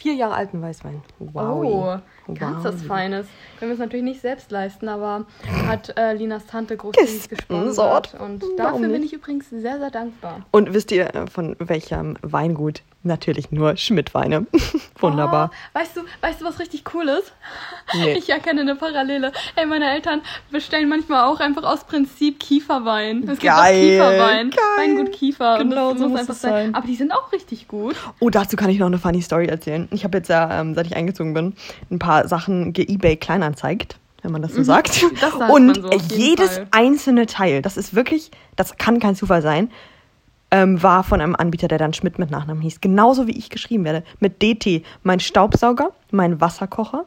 [0.00, 1.02] Vier Jahre alten Weißwein.
[1.18, 2.00] Wow.
[2.28, 2.86] Oh, ganz was Wow.
[2.86, 3.26] Feines.
[3.58, 5.26] Können wir es natürlich nicht selbst leisten, aber
[5.66, 8.14] hat äh, Linas Tante großzügig Gesponsert.
[8.14, 10.46] Und dafür bin ich übrigens sehr, sehr dankbar.
[10.52, 12.82] Und wisst ihr, äh, von welchem Weingut?
[13.04, 14.46] Natürlich nur Schmidt-Weine.
[15.00, 15.50] Wunderbar.
[15.52, 17.32] Oh, weißt du, weißt du, was richtig cool ist?
[17.94, 18.14] Nee.
[18.18, 19.32] Ich erkenne eine Parallele.
[19.54, 23.22] Hey, meine Eltern bestellen manchmal auch einfach aus Prinzip Kieferwein.
[23.22, 24.50] Es gibt Geil, auch Kieferwein.
[24.50, 24.58] geil.
[24.78, 25.58] Weingut Kiefer.
[25.58, 26.50] Genau, das so muss einfach sein.
[26.52, 26.74] sein.
[26.74, 27.94] Aber die sind auch richtig gut.
[28.18, 29.86] Oh, dazu kann ich noch eine funny Story erzählen.
[29.92, 31.54] Ich habe jetzt ja, ähm, seit ich eingezogen bin,
[31.90, 35.00] ein paar Sachen ge-ebay kleinanzeigt, wenn man das so sagt.
[35.02, 35.16] Mhm.
[35.20, 36.66] Das sagt Und so, jedes Fall.
[36.72, 39.70] einzelne Teil, das ist wirklich, das kann kein Zufall sein,
[40.50, 42.80] ähm, war von einem Anbieter, der dann Schmidt mit Nachnamen hieß.
[42.80, 44.02] Genauso wie ich geschrieben werde.
[44.20, 44.82] Mit DT.
[45.02, 47.04] Mein Staubsauger, mein Wasserkocher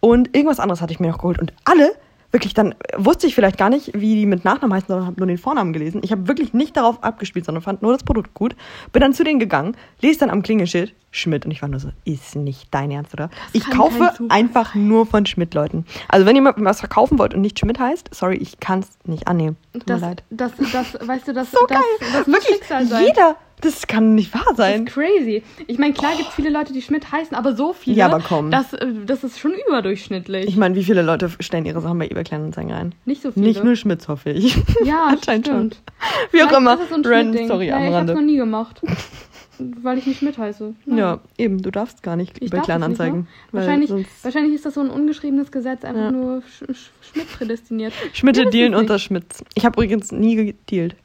[0.00, 1.38] und irgendwas anderes hatte ich mir noch geholt.
[1.38, 1.92] Und alle,
[2.32, 5.26] wirklich, dann wusste ich vielleicht gar nicht, wie die mit Nachnamen heißen, sondern habe nur
[5.26, 6.00] den Vornamen gelesen.
[6.04, 8.54] Ich habe wirklich nicht darauf abgespielt, sondern fand nur das Produkt gut.
[8.92, 11.88] Bin dann zu denen gegangen, lese dann am Klingelschild Schmidt und ich war nur so,
[12.04, 13.30] ist nicht dein Ernst, oder?
[13.52, 15.84] Ich kaufe einfach nur von Schmidt-Leuten.
[16.08, 18.88] Also wenn ihr mal was verkaufen wollt und nicht Schmidt heißt, sorry, ich kann es
[19.04, 19.56] nicht annehmen.
[19.72, 20.22] Tut Das, mir leid.
[20.30, 22.08] das, das, weißt du, das, So das, geil.
[22.12, 23.06] das Wirklich, Schicksal sein.
[23.60, 24.86] Das kann nicht wahr Das sein.
[24.86, 25.42] ist crazy.
[25.66, 28.20] Ich meine, klar gibt es viele Leute, die Schmidt heißen, aber so viele, Ja, aber
[28.20, 28.50] komm.
[28.50, 30.46] Das, äh, das ist schon überdurchschnittlich.
[30.48, 32.94] Ich meine, wie viele Leute stellen ihre Sachen bei eBay Kleinanzeigen rein?
[33.04, 33.46] nicht so viele.
[33.46, 34.56] Nicht nur Schmitz, hoffe ich.
[34.84, 35.82] Ja, Anscheinend stimmt.
[36.32, 36.78] Wie auch immer.
[36.88, 37.44] so ein Random.
[37.46, 38.22] Story naja, am ich hab's noch Rande.
[38.32, 38.80] nie gemacht.
[39.82, 40.74] weil ich nicht mitheiße.
[40.86, 40.98] Nein.
[40.98, 43.20] Ja, eben, du darfst gar nicht Ich bei das Kleinanzeigen.
[43.20, 43.60] nicht, ne?
[43.60, 43.90] Wahrscheinlich,
[44.22, 46.10] wahrscheinlich ist das so ein ungeschriebenes Gesetz, einfach Ja.
[46.10, 47.92] nur Sch Sch Schmidt prädestiniert.
[48.14, 48.98] Schmitte Ja, das dealen unter.
[48.98, 49.44] Schmitz.
[49.54, 50.96] Ich habe übrigens nie gedealt.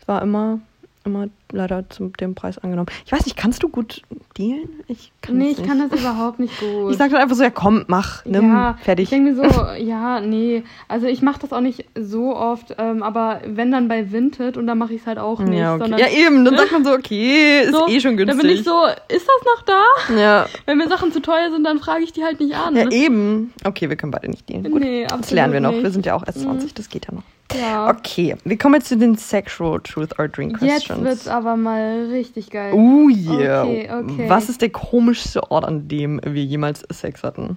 [0.00, 0.60] Es war immer,
[1.04, 2.88] immer leider zu dem Preis angenommen.
[3.04, 4.02] Ich weiß nicht, kannst du gut
[4.38, 4.68] dealen?
[4.88, 5.68] Ich kann nee, ich nicht.
[5.68, 6.90] kann das überhaupt nicht gut.
[6.90, 9.04] Ich sag dann einfach so, ja komm, mach, nimm, ja, fertig.
[9.04, 10.64] Ich denke mir so, ja, nee.
[10.88, 14.66] Also ich mache das auch nicht so oft, ähm, aber wenn dann bei Vinted und
[14.66, 15.58] dann mache ich es halt auch nicht.
[15.58, 15.82] ja, okay.
[15.84, 18.40] sondern ja, eben, dann sagt man so, okay, ist so, eh schon günstig.
[18.40, 20.14] Dann bin ich so, ist das noch da?
[20.18, 20.46] ja.
[20.66, 22.76] Wenn mir Sachen zu teuer sind, dann frage ich die halt nicht an.
[22.76, 23.52] ja, eben.
[23.64, 24.70] Okay, wir können beide nicht dealen.
[24.70, 25.72] Gut, nee, das lernen wir noch.
[25.72, 25.82] Nicht.
[25.82, 27.22] Wir sind ja auch erst 20, das geht ja noch.
[27.52, 27.90] Ja.
[27.90, 31.04] Okay, wir kommen jetzt zu den Sexual Truth or Drink Jetzt Questions.
[31.04, 32.72] wird's aber mal richtig geil.
[32.74, 33.62] Oh yeah.
[33.62, 34.28] Okay, okay.
[34.28, 37.56] Was ist der komischste Ort, an dem wir jemals Sex hatten?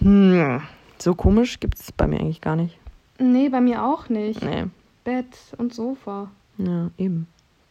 [0.00, 0.62] Hm.
[0.98, 2.78] So komisch gibt es bei mir eigentlich gar nicht.
[3.18, 4.42] Nee, bei mir auch nicht.
[4.42, 4.64] Nee.
[5.04, 6.30] Bett und Sofa.
[6.58, 7.26] Ja, eben.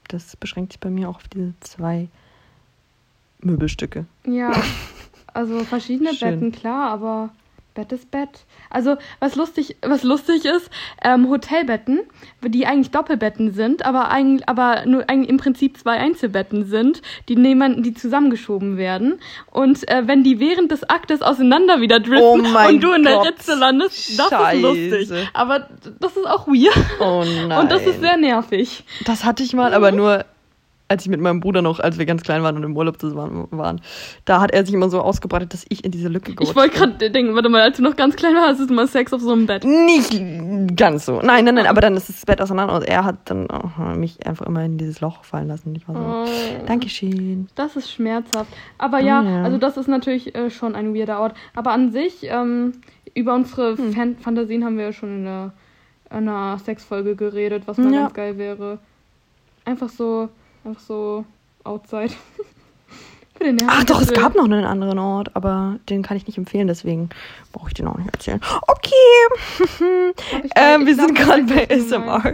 [0.07, 2.07] Das beschränkt sich bei mir auch auf diese zwei
[3.41, 4.05] Möbelstücke.
[4.25, 4.51] Ja,
[5.33, 6.11] also verschiedene.
[6.19, 7.29] Betten, klar, aber
[7.73, 8.29] Bett ist Bett.
[8.69, 10.69] Also was lustig, was lustig ist,
[11.03, 12.01] ähm, Hotelbetten,
[12.41, 17.35] die eigentlich Doppelbetten sind, aber eigentlich, aber nur eigentlich im Prinzip zwei Einzelbetten sind, die
[17.35, 19.19] nehmen, die zusammengeschoben werden.
[19.51, 23.03] Und äh, wenn die während des Aktes auseinander wieder Oh driften mein und du in
[23.03, 23.27] der Gott.
[23.27, 24.67] Ritze landest, das Scheiße.
[24.67, 25.29] ist lustig.
[25.33, 26.75] Aber das ist auch weird.
[26.99, 27.59] Oh nein.
[27.59, 28.83] Und das ist sehr nervig.
[29.05, 30.25] Das hatte ich mal, aber nur
[30.89, 33.47] als ich mit meinem Bruder noch, als wir ganz klein waren und im Urlaub zusammen
[33.51, 33.79] waren.
[34.25, 36.77] Da hat er sich immer so ausgebreitet, dass ich in diese Lücke gerutscht Ich wollte
[36.77, 39.21] gerade denken, warte mal, als du noch ganz klein warst, hattest du mal Sex auf
[39.21, 39.63] so einem Bett.
[39.63, 41.21] Nicht ganz so.
[41.21, 44.25] Nein, nein, nein, aber dann ist das Bett auseinander und er hat dann oh, mich
[44.27, 45.75] einfach immer in dieses Loch fallen lassen.
[45.75, 46.65] Ich war so, Oh.
[46.65, 47.47] Dankeschön.
[47.55, 48.51] Das ist schmerzhaft.
[48.77, 49.43] Aber ja, Ah, ja.
[49.43, 51.35] also das ist natürlich äh, schon ein weirder Ort.
[51.55, 52.73] Aber an sich, ähm,
[53.13, 53.93] über unsere Hm.
[53.93, 55.53] Fan Fantasien haben wir ja schon in der,
[56.11, 58.01] in einer Sexfolge geredet, was mal Ja.
[58.01, 58.79] ganz geil wäre.
[59.65, 60.29] Einfach so,
[60.65, 61.25] einfach so
[61.63, 62.11] outside.
[63.37, 66.37] Für den Ach doch, es gab noch einen anderen Ort, aber den kann ich nicht
[66.37, 67.07] empfehlen, deswegen
[67.53, 68.41] brauche ich den auch nicht erzählen.
[68.67, 68.93] Okay.
[70.55, 71.69] Ähm, bei- wir sind gerade bei.
[71.69, 72.33] ASMR.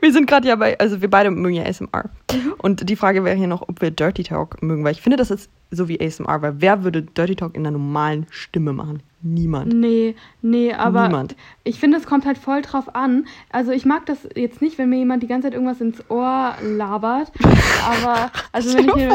[0.00, 2.10] Wir sind gerade ja bei, also wir beide mögen ja ASMR.
[2.32, 2.54] Mhm.
[2.58, 5.30] Und die Frage wäre hier noch, ob wir Dirty Talk mögen, weil ich finde, das
[5.30, 9.02] ist so wie ASMR, weil wer würde Dirty Talk in einer normalen Stimme machen?
[9.22, 9.74] Niemand.
[9.74, 11.36] Nee, nee, aber Niemand.
[11.62, 13.26] ich finde, es kommt halt voll drauf an.
[13.50, 16.54] Also ich mag das jetzt nicht, wenn mir jemand die ganze Zeit irgendwas ins Ohr
[16.62, 17.30] labert.
[17.86, 19.08] Aber, also wenn ich mir...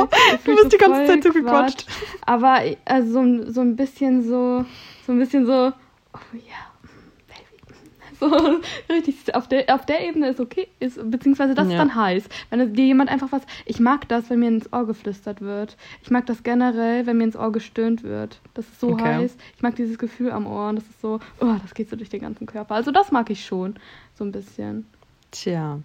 [0.45, 1.41] du bist die ganze Zeit so Quatsch.
[1.43, 1.87] gequatscht.
[2.25, 4.63] Aber also so, ein- so ein bisschen so,
[5.07, 5.73] so ein bisschen so,
[6.13, 6.64] oh ja.
[8.29, 8.59] So
[8.93, 11.73] richtig, auf der, auf der Ebene ist okay, ist, beziehungsweise das Ja.
[11.73, 12.23] ist dann heiß.
[12.49, 15.77] Wenn dir jemand einfach was, ich mag das, wenn mir ins Ohr geflüstert wird.
[16.01, 18.39] Ich mag das generell, wenn mir ins Ohr gestöhnt wird.
[18.53, 19.03] Das ist so Okay.
[19.15, 19.37] heiß.
[19.55, 22.09] Ich mag dieses Gefühl am Ohr und das ist so, oh, das geht so durch
[22.09, 22.75] den ganzen Körper.
[22.75, 23.75] Also das mag ich schon,
[24.15, 24.85] so ein bisschen.
[25.31, 25.79] Tja.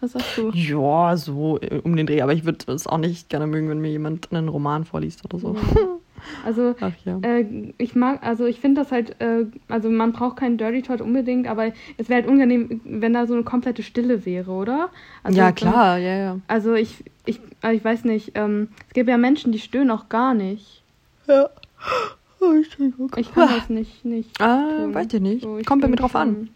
[0.00, 0.50] Was sagst du?
[0.52, 2.22] Ja, so äh, um den Dreh.
[2.22, 5.38] Aber ich würde es auch nicht gerne mögen, wenn mir jemand einen Roman vorliest oder
[5.38, 5.56] so.
[6.44, 7.18] Also ja.
[7.22, 11.00] Äh, ich mag, also ich finde das halt, äh, also man braucht keinen Dirty Talk
[11.00, 14.90] unbedingt, aber es wäre halt unangenehm, wenn da so eine komplette Stille wäre, oder?
[15.22, 16.38] Also ja, so- klar, ja, ja.
[16.48, 20.08] Also ich, ich, äh, ich weiß nicht, ähm, es gibt ja Menschen, die stöhnen auch
[20.08, 20.82] gar nicht.
[21.26, 21.48] Ja.
[22.40, 22.54] Oh.
[23.16, 24.40] Ich kann das nicht, nicht.
[24.40, 24.94] Ah, tun.
[24.94, 25.42] weiß ich nicht.
[25.42, 26.48] So, ich Kommt bei mir drauf an.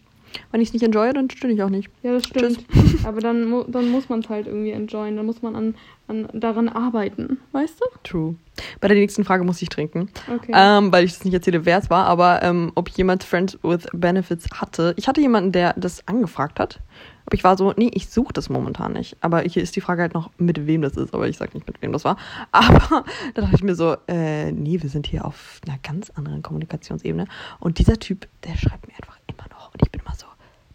[0.51, 1.89] Wenn ich es nicht enjoye, dann stöhne ich auch nicht.
[2.03, 2.65] Ja, das stimmt.
[3.03, 5.75] Aber dann, dann muss man es halt irgendwie enjoyen, dann muss man an,
[6.07, 7.85] an daran arbeiten, weißt du?
[8.03, 8.35] True.
[8.79, 10.09] Bei der nächsten Frage muss ich trinken.
[10.33, 10.51] Okay.
[10.53, 13.87] Ähm, weil ich das nicht erzähle, wer es war, aber ähm, ob jemand Friends with
[13.93, 14.93] Benefits hatte.
[14.97, 16.79] Ich hatte jemanden, der das angefragt hat.
[17.27, 19.17] Aber ich war so, nee, ich suche das momentan nicht.
[19.19, 21.13] Aber hier ist die Frage halt noch, mit wem das ist.
[21.13, 22.15] Aber ich sag nicht, mit wem das war.
[22.53, 26.41] Aber da dachte ich mir so, äh, nee, wir sind hier auf einer ganz anderen
[26.41, 27.27] Kommunikationsebene.
[27.59, 29.56] Und dieser Typ, der schreibt mir einfach immer noch.
[29.77, 30.25] Und ich bin immer so,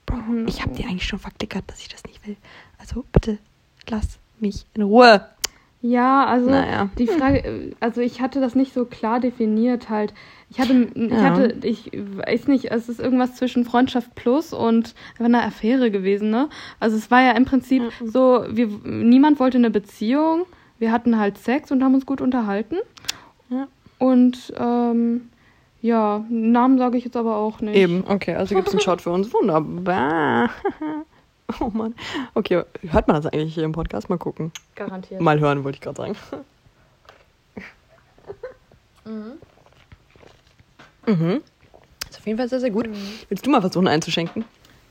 [0.07, 0.47] Bro, Mhm.
[0.47, 2.37] ich habe dir eigentlich schon verklickert, dass ich das nicht will.
[2.79, 3.39] Also bitte,
[3.89, 5.27] lass mich in Ruhe.
[5.81, 6.89] Ja, also Naja.
[6.97, 10.15] die Frage, äh, also ich hatte das nicht so klar definiert halt.
[10.49, 11.23] Ich hatte, ich Ja.
[11.23, 16.31] hatte, ich weiß nicht, es ist irgendwas zwischen Freundschaft plus und einfach eine Affäre gewesen,
[16.31, 16.49] ne?
[16.79, 18.07] Also es war ja im Prinzip Ja.
[18.07, 20.45] so, wir, niemand wollte eine Beziehung,
[20.79, 22.77] wir hatten halt Sex und haben uns gut unterhalten.
[23.51, 23.67] Ja.
[23.99, 25.31] Und ähm,
[25.83, 27.77] ja, Namen sage ich jetzt aber auch nicht.
[27.77, 29.33] Eben, okay, also gibt es einen Shot für uns.
[29.33, 30.51] Wunderbar.
[31.61, 31.95] Oh Mann.
[32.33, 34.09] Okay, hört man das eigentlich hier im Podcast?
[34.09, 34.53] Mal gucken.
[34.75, 35.21] Garantiert.
[35.21, 36.17] Mal hören, wollte ich gerade sagen.
[41.05, 41.43] Mhm.
[42.09, 42.89] Ist auf jeden Fall sehr, sehr gut.
[43.29, 44.45] Willst du mal versuchen einzuschenken?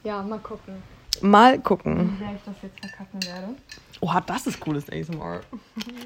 [0.03, 0.75] Ja, mal gucken,
[1.21, 2.13] Mal gucken.
[2.13, 3.55] wie sehr ich das jetzt verkacken werde.
[4.01, 5.41] Oha, das ist cooles ASMR.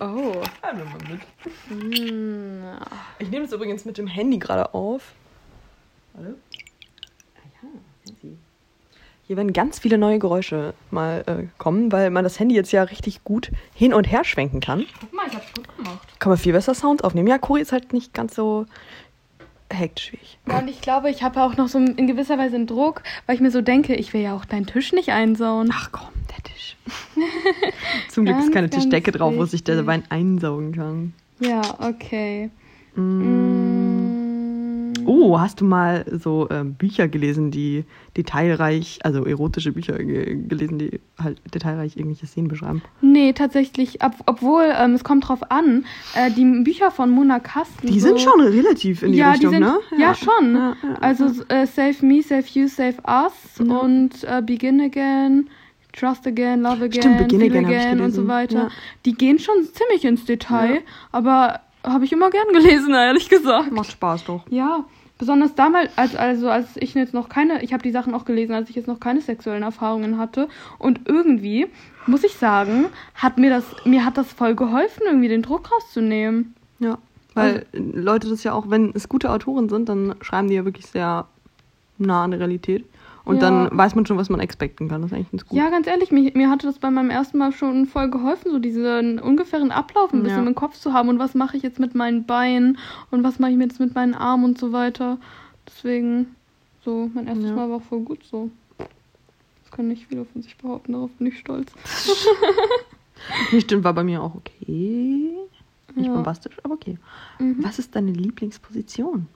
[0.01, 0.41] Oh.
[0.62, 1.21] Ja, nimm mal mit.
[1.69, 2.79] Hm, ja.
[3.19, 5.13] Ich nehme es übrigens mit dem Handy gerade auf.
[6.13, 6.36] Warte.
[7.38, 7.69] Ah ja,
[8.05, 8.38] fancy.
[9.27, 12.84] Hier werden ganz viele neue Geräusche mal äh, kommen, weil man das Handy jetzt ja
[12.84, 14.86] richtig gut hin und her schwenken kann.
[14.99, 16.19] Guck mal, ich hab's gut gemacht.
[16.19, 17.27] Kann man viel besser Sounds aufnehmen.
[17.27, 18.65] Ja, Cori ist halt nicht ganz so
[19.76, 20.38] hektisch wie ich.
[20.48, 23.36] Ja, und ich glaube, ich habe auch noch so in gewisser Weise einen Druck, weil
[23.36, 25.70] ich mir so denke, ich will ja auch deinen Tisch nicht einsauen.
[25.72, 26.78] Ach komm, der Tisch.
[28.10, 29.86] Zum Glück ist Ganz, keine ganz Tischdecke drauf, wo sich der.
[29.86, 31.14] Wein einsaugen kann.
[31.40, 32.50] Ja, okay.
[32.96, 33.44] Mm.
[35.06, 35.10] Mm.
[35.10, 37.86] Oh, hast du mal so ähm, Bücher gelesen, die
[38.18, 42.82] detailreich, also erotische Bücher ge gelesen, die halt detailreich irgendwelche Szenen beschreiben?
[43.02, 47.88] Nee, tatsächlich, ob, obwohl, ähm, es kommt drauf an, äh, die Bücher von Mona Kasten.
[47.88, 49.80] Die so, sind schon relativ in die ja, Richtung, die sind, ne?
[49.98, 50.56] Ja, schon.
[50.56, 53.34] Ja, ja, also äh, Save Me, Save You, Save Us
[53.65, 53.76] Ja.
[53.78, 55.50] und äh, Begin Again,
[55.94, 58.63] Trust Again, Love Again, Stimmt, Begin Feel Again Again und so weiter.
[58.63, 58.70] Ja.
[59.06, 60.82] Die gehen schon ziemlich ins Detail, Ja.
[61.12, 63.71] aber habe ich immer gern gelesen, ehrlich gesagt.
[63.71, 64.43] Macht Spaß doch.
[64.50, 64.86] Ja,
[65.17, 68.54] besonders damals, als, also als ich jetzt noch keine, ich habe die Sachen auch gelesen,
[68.54, 70.48] als ich jetzt noch keine sexuellen Erfahrungen hatte.
[70.78, 71.67] Und irgendwie,
[72.08, 76.56] muss ich sagen, hat mir das, mir hat das voll geholfen, irgendwie den Druck rauszunehmen.
[76.80, 76.98] Ja.
[77.34, 80.88] Weil Leute das ja auch, wenn es gute Autoren sind, dann schreiben die ja wirklich
[80.88, 81.28] sehr
[81.98, 82.86] nah an der Realität.
[83.26, 83.50] Und Ja.
[83.50, 85.02] dann weiß man schon, was man expecten kann.
[85.02, 85.58] Das ist eigentlich ganz gut.
[85.58, 88.60] Ja, ganz ehrlich, mir, mir hatte das bei meinem ersten Mal schon voll geholfen, so
[88.60, 90.48] diesen ungefähren Ablauf ein bisschen Ja.
[90.48, 92.78] im Kopf zu haben und was mache ich jetzt mit meinen Beinen
[93.12, 95.18] und was mache ich jetzt mit meinen Armen und so weiter.
[95.68, 96.36] Deswegen,
[96.84, 97.56] so, mein erstes Ja.
[97.56, 98.52] Mal war voll gut so.
[98.78, 101.72] Das können nicht viele von sich behaupten, darauf bin ich stolz.
[103.52, 105.32] Nee, stimmt, war bei mir auch okay.
[105.96, 106.98] Nicht bombastisch, aber okay.
[107.40, 107.64] Mhm.
[107.64, 109.28] Was ist deine Lieblingsposition?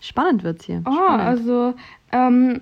[0.00, 0.82] Spannend wird's hier.
[0.84, 1.20] Oh, Spannend.
[1.22, 1.74] also,
[2.12, 2.60] ähm,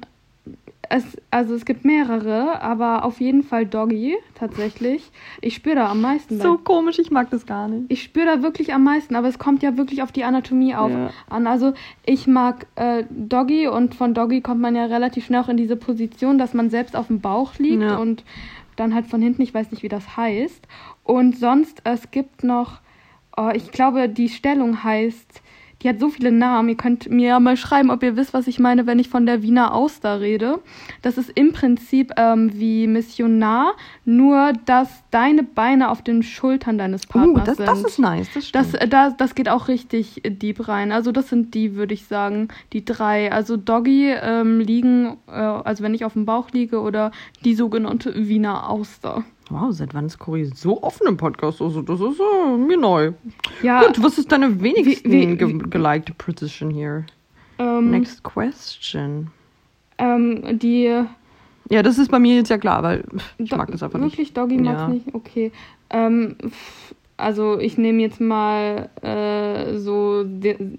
[0.91, 5.11] es, also es gibt mehrere, aber auf jeden Fall Doggy, tatsächlich.
[5.41, 6.41] Ich spüre da am meisten.
[6.41, 7.87] so bei- komisch, ich mag das gar nicht.
[7.91, 10.91] ich spüre da wirklich am meisten, aber es kommt ja wirklich auf die Anatomie auf,
[10.91, 11.11] Ja.
[11.29, 11.47] an.
[11.47, 11.73] Also
[12.05, 15.77] ich mag äh, Doggy und von Doggy kommt man ja relativ schnell auch in diese
[15.77, 17.97] Position, dass man selbst auf dem Bauch liegt Ja.
[17.99, 18.25] und
[18.77, 20.67] dann halt von hinten, ich weiß nicht, wie das heißt.
[21.05, 22.81] Und sonst, es gibt noch,
[23.37, 25.43] oh, ich glaube, die Stellung heißt,
[25.83, 26.69] die hat so viele Namen.
[26.71, 29.27] Ihr könnt mir ja mal schreiben, ob ihr wisst, was ich meine, wenn ich von
[29.27, 30.61] der Wiener Auster rede.
[31.03, 37.05] Das ist im Prinzip ähm, wie Missionar, nur dass deine Beine auf den Schultern deines
[37.05, 37.67] Uh, Partners das, sind.
[37.69, 38.29] das ist nice.
[38.35, 38.83] Das Das, stimmt.
[38.83, 40.93] äh, das, das geht auch richtig deep rein.
[40.93, 43.31] Also das sind die, würde ich sagen, die drei.
[43.31, 47.11] Also Doggy ähm, liegen, äh, also wenn ich auf dem Bauch liege oder
[47.45, 49.25] die sogenannte Wiener Auster.
[49.51, 51.61] Wow, seit wann ist Cory so offen im Podcast?
[51.63, 53.13] Also, das ist äh, mir neu.
[53.63, 57.05] Ja, Gut, was ist deine wenigsten wie- wie- ge gelikte Position hier?
[57.59, 59.31] ähm, Next question.
[59.99, 61.05] ähm, die
[61.69, 63.05] Ja, das ist bei mir jetzt ja klar, weil
[63.39, 64.13] ich Do- mag das einfach nicht.
[64.13, 64.89] Wirklich, Doggy Ja.
[64.89, 65.13] nicht?
[65.15, 65.51] Okay.
[65.91, 66.37] Ähm,
[67.17, 70.25] also ich nehme jetzt mal äh, so,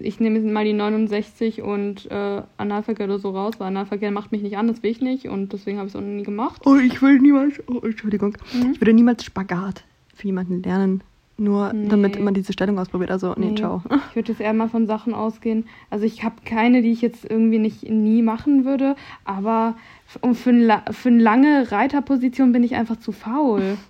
[0.00, 4.30] ich nehme jetzt mal die 69 und äh, Analverkehr oder so raus, weil Analverkehr macht
[4.32, 6.62] mich nicht an, das will ich nicht und deswegen habe ich es auch nie gemacht.
[6.64, 8.72] Oh, ich will niemals, oh, Entschuldigung, Mhm.
[8.72, 11.02] ich würde niemals Spagat für jemanden lernen,
[11.36, 11.88] nur Nee.
[11.88, 13.10] damit man diese Stellung ausprobiert.
[13.12, 13.54] Also, nee, Nee.
[13.56, 13.82] ciao.
[14.10, 15.66] Ich würde jetzt eher mal von Sachen ausgehen.
[15.90, 19.76] Also ich habe keine, die ich jetzt irgendwie nicht nie machen würde, aber
[20.20, 23.76] um für, ein, für eine lange Reiterposition bin ich einfach zu faul.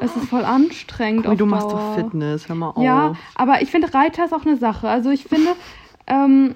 [0.00, 1.26] Es ist voll anstrengend.
[1.26, 2.82] Auf du machst doch Fitness, hör mal auf.
[2.82, 4.88] Ja, aber ich finde, Reiter ist auch eine Sache.
[4.88, 5.50] Also ich finde,
[6.06, 6.54] ähm,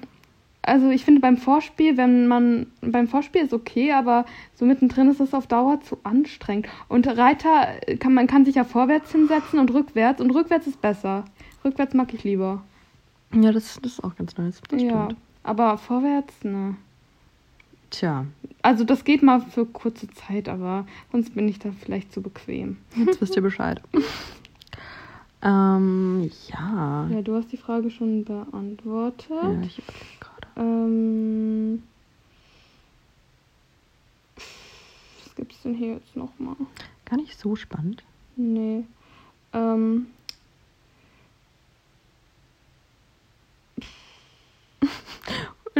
[0.61, 5.19] also ich finde beim Vorspiel, wenn man beim Vorspiel ist okay, aber so mittendrin ist
[5.19, 6.67] es auf Dauer zu anstrengend.
[6.87, 7.67] Und Reiter
[7.99, 11.25] kann man kann sich ja vorwärts hinsetzen und rückwärts und rückwärts ist besser.
[11.63, 12.61] Rückwärts mag ich lieber.
[13.33, 14.61] Ja, das, das ist auch ganz nice.
[14.69, 15.21] Das ja, stimmt.
[15.43, 16.75] aber vorwärts, ne.
[17.89, 18.25] Tja,
[18.61, 22.77] Also das geht mal für kurze Zeit, aber sonst bin ich da vielleicht zu bequem.
[22.95, 23.81] jetzt wisst ihr Bescheid.
[25.41, 27.07] ähm, ja.
[27.09, 29.29] Ja, du hast die Frage schon beantwortet.
[29.29, 29.81] ja ich
[30.19, 30.47] gerade.
[30.57, 31.83] Ähm,
[34.35, 36.55] was gibt's denn hier jetzt nochmal?
[37.05, 38.03] Gar nicht so spannend.
[38.35, 38.83] Nee.
[39.53, 40.07] Ähm,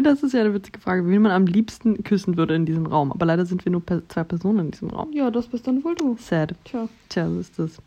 [0.04, 3.12] Das ist ja eine witzige Frage, wen man am liebsten küssen würde in diesem Raum.
[3.12, 5.12] Aber leider sind wir nur per zwei Personen in diesem Raum.
[5.14, 6.16] ja, das bist dann wohl du.
[6.20, 6.56] Sad.
[6.66, 6.88] Tja.
[7.10, 7.78] Tja, so ist das.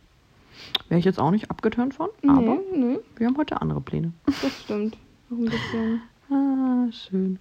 [0.89, 4.13] Wäre ich jetzt auch nicht abgeturnt von, Nee, aber nee, wir haben heute andere Pläne.
[4.27, 4.97] das stimmt.
[5.31, 6.03] Noch ein bisschen.
[6.31, 7.39] Ah, schön.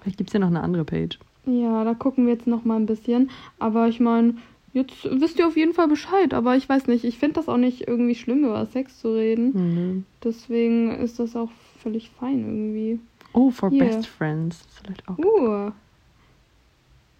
[0.00, 1.18] Vielleicht gibt es ja noch eine andere Page.
[1.44, 3.28] Ja, da gucken wir jetzt noch mal ein bisschen.
[3.58, 4.36] Aber ich meine,
[4.72, 6.32] jetzt wisst ihr auf jeden Fall Bescheid.
[6.32, 9.52] Aber ich weiß nicht, ich finde das auch nicht irgendwie schlimm, über Sex zu reden.
[9.52, 10.04] Mhm.
[10.24, 11.50] Deswegen ist das auch
[11.82, 13.00] völlig fein irgendwie.
[13.32, 13.84] Oh, for Hier.
[13.84, 14.58] best friends.
[14.60, 15.18] Das ist vielleicht auch.
[15.18, 15.70] Uh,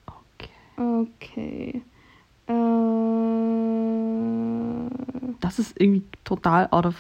[0.07, 0.51] Okay.
[0.77, 1.83] okay.
[2.47, 2.53] Äh,
[5.41, 6.97] Das ist irgendwie total out of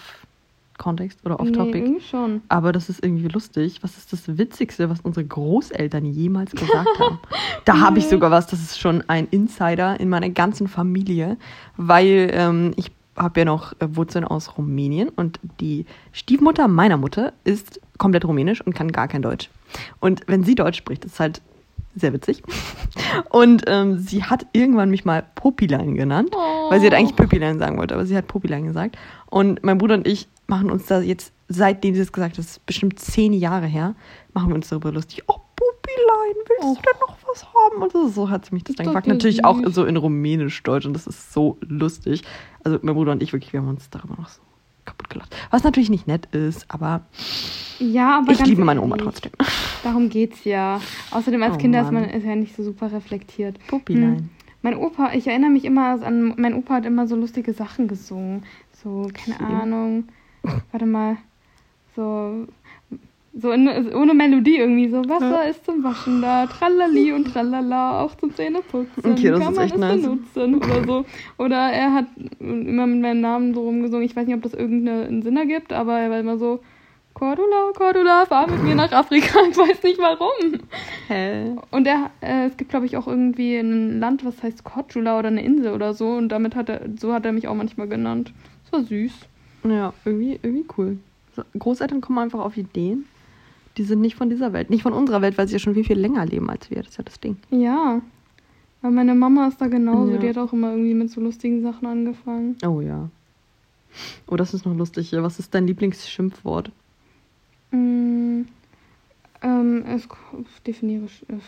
[0.79, 1.77] Kontext oder Nee, off-topic.
[1.85, 2.42] irgendwie schon.
[2.48, 3.79] Aber das ist irgendwie lustig.
[3.83, 7.19] Was ist das Witzigste, was unsere Großeltern jemals gesagt haben?
[7.65, 11.37] Da habe ich sogar was, das ist schon ein Insider in meiner ganzen Familie,
[11.77, 17.33] weil ähm, ich habe ja noch äh, Wurzeln aus Rumänien und die Stiefmutter meiner Mutter
[17.44, 19.50] ist komplett rumänisch und kann gar kein Deutsch.
[20.00, 21.40] Und wenn sie Deutsch spricht, ist halt
[21.94, 22.42] sehr witzig.
[23.29, 26.35] Und ähm, sie hat irgendwann mich mal Popilein genannt,
[26.71, 28.96] weil sie hat eigentlich Pöpilein sagen wollte, aber sie hat Popilein gesagt.
[29.27, 32.52] Und mein Bruder und ich machen uns da jetzt, seitdem sie es gesagt hat, das
[32.52, 33.94] ist bestimmt zehn Jahre her,
[34.33, 35.23] machen wir uns darüber lustig.
[35.27, 35.37] Oh,
[36.07, 37.83] Popilein, willst du denn noch was haben?
[37.83, 39.07] Und so, so hat sie mich das dann Ist doch gefragt.
[39.09, 42.23] Natürlich auch so in Rumänisch-Deutsch und das ist so lustig.
[42.65, 44.40] Also mein Bruder und ich wirklich, wir haben uns darüber noch so
[44.85, 45.35] kaputt gelacht.
[45.50, 47.03] Was natürlich nicht nett ist, aber
[47.79, 49.33] Ja, aber ich liebe meine Oma trotzdem.
[49.85, 50.81] Darum geht's ja.
[51.11, 52.11] Außerdem als Oh Kinder ist man Mann.
[52.11, 53.59] ist ja nicht so super reflektiert.
[53.69, 54.17] Popilein.
[54.19, 54.31] Hm.
[54.63, 58.44] Mein Opa, ich erinnere mich immer an, mein Opa hat immer so lustige Sachen gesungen.
[58.83, 59.40] So, keine.
[59.40, 60.05] Ahnung.
[60.71, 61.17] Warte mal.
[61.96, 62.46] So,
[63.35, 64.88] so in, ohne Melodie irgendwie.
[64.88, 69.12] So, Wasser ist zum Waschen da, tralali und tralala, auch zum Zähneputzen.
[69.12, 70.02] Okay, das Kann ist man echt es nice.
[70.02, 71.04] benutzen oder so.
[71.38, 72.06] Oder er hat
[72.40, 74.04] immer mit meinem Namen so rumgesungen.
[74.04, 76.60] Ich weiß nicht, ob das irgendeinen Sinn ergibt, aber er war immer so,
[77.14, 79.38] Cordula, Cordula, fahr mit mir nach Afrika.
[79.50, 80.60] Ich weiß nicht warum.
[81.08, 81.56] Hä?
[81.70, 85.28] Und er, äh, es gibt, glaube ich, auch irgendwie ein Land, was heißt Cordula oder
[85.28, 86.08] eine Insel oder so.
[86.08, 88.33] Und damit hat er, so hat er mich auch manchmal genannt.
[88.64, 89.12] Das war süß.
[89.64, 90.98] Ja, irgendwie, irgendwie cool.
[91.58, 93.06] Großeltern kommen einfach auf Ideen.
[93.77, 94.68] Die sind nicht von dieser Welt.
[94.70, 96.79] Nicht von unserer Welt, weil sie ja schon viel, viel länger leben als wir.
[96.79, 97.37] Das ist ja das Ding.
[97.50, 98.02] Ja.
[98.83, 100.12] Aber meine Mama ist da genauso.
[100.12, 100.18] Ja.
[100.18, 102.56] Die hat auch immer irgendwie mit so lustigen Sachen angefangen.
[102.66, 103.08] Oh ja.
[104.27, 105.12] Oh, das ist noch lustig.
[105.12, 106.70] Was ist dein Lieblingsschimpfwort?
[107.70, 108.42] Mm,
[109.42, 110.08] ähm, es
[110.66, 111.04] definiere.
[111.06, 111.38] ich- äh,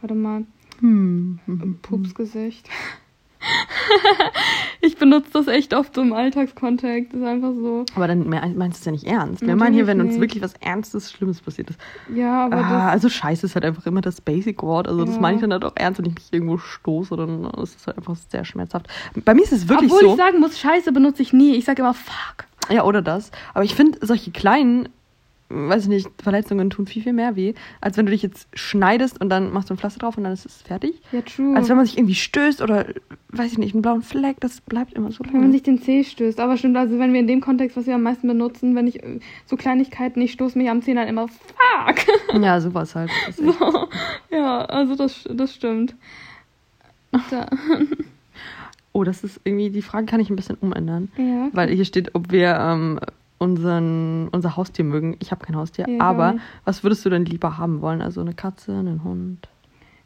[0.00, 0.44] Warte mal.
[0.80, 1.38] Hm.
[1.82, 2.68] Pupsgesicht.
[4.80, 7.12] ich benutze das echt oft im Alltagskontext.
[7.12, 7.84] Das ist einfach so.
[7.94, 9.46] Aber dann me- meinst du es ja nicht ernst.
[9.46, 11.80] Wir meinen hier, wenn uns wirklich was Ernstes, Schlimmes passiert ist.
[12.14, 12.92] Ja, aber Ah, das.
[12.92, 14.88] also Scheiße ist halt einfach immer das Basic-Wort.
[14.88, 15.20] Also das Ja.
[15.20, 17.98] meine ich dann halt auch ernst, wenn ich mich irgendwo stoße, dann ist es halt
[17.98, 18.86] einfach sehr schmerzhaft.
[19.24, 20.10] Bei mir ist es wirklich Obwohl so.
[20.12, 21.54] ich sagen muss, Scheiße benutze ich nie.
[21.56, 22.46] Ich sage immer Fuck.
[22.70, 23.30] Ja, oder das.
[23.54, 24.88] Aber ich finde, solche kleinen,
[25.50, 29.20] weiß ich nicht, Verletzungen tun viel, viel mehr weh, als wenn du dich jetzt schneidest
[29.20, 31.00] und dann machst du ein Pflaster drauf und dann ist es fertig.
[31.12, 31.56] Ja, true.
[31.56, 32.86] Als wenn man sich irgendwie stößt oder,
[33.30, 35.52] weiß ich nicht, einen blauen Fleck, das bleibt immer so Wenn man lange.
[35.52, 36.38] sich den Zeh stößt.
[36.40, 39.02] Aber stimmt, also wenn wir in dem Kontext, was wir am meisten benutzen, wenn ich
[39.02, 42.06] äh, so Kleinigkeiten, ich stoße mich am Zeh dann immer Fuck.
[42.42, 43.10] Ja, sowas halt.
[43.36, 43.54] So.
[44.30, 45.94] Ja, also das, das stimmt.
[47.30, 47.48] Da.
[48.92, 51.12] Oh, das ist irgendwie, die Frage kann ich ein bisschen umändern.
[51.16, 51.50] Ja.
[51.52, 52.98] Weil hier steht, ob wir ähm,
[53.38, 55.16] unseren, unser Haustier mögen.
[55.20, 58.02] Ich habe kein Haustier, Ja, aber was würdest du denn lieber haben wollen?
[58.02, 59.48] Also eine Katze, einen Hund?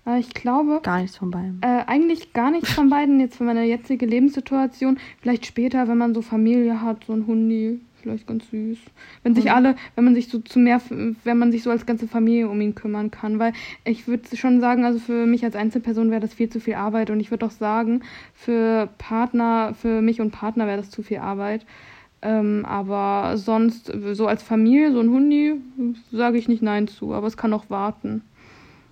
[0.05, 1.61] Aber ich glaube, Gar nichts von beiden.
[1.63, 4.99] äh, eigentlich gar nichts von beiden jetzt für meine jetzige Lebenssituation.
[5.21, 8.79] Vielleicht später, wenn man so Familie hat, so ein Hundi, vielleicht ganz süß.
[9.23, 10.81] Wenn sich alle, wenn man sich so zu mehr,
[11.23, 13.39] wenn man sich so als ganze Familie um ihn kümmern kann.
[13.39, 13.53] Weil
[13.85, 17.09] ich würde schon sagen, also für mich als Einzelperson wäre das viel zu viel Arbeit.
[17.11, 18.03] Und ich würde auch sagen,
[18.35, 21.65] für Partner, für mich und Partner wäre das zu viel Arbeit.
[22.23, 25.55] Ähm, aber sonst, so als Familie, so ein Hundi,
[26.13, 27.13] sage ich nicht Nein zu.
[27.15, 28.23] Aber es kann auch warten.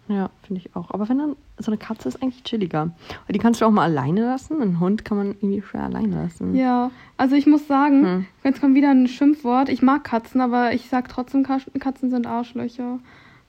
[0.08, 0.90] Ja, finde ich auch.
[0.90, 2.86] Aber wenn dann, so eine Katze ist eigentlich chilliger.
[3.26, 4.60] Weil die kannst du auch mal alleine lassen.
[4.60, 6.56] Einen Hund kann man irgendwie schwer alleine lassen.
[6.56, 8.26] Ja, also ich muss sagen, Hm.
[8.42, 9.68] jetzt kommt wieder ein Schimpfwort.
[9.68, 12.98] Ich mag Katzen, aber ich sag trotzdem, Ka- Katzen sind Arschlöcher.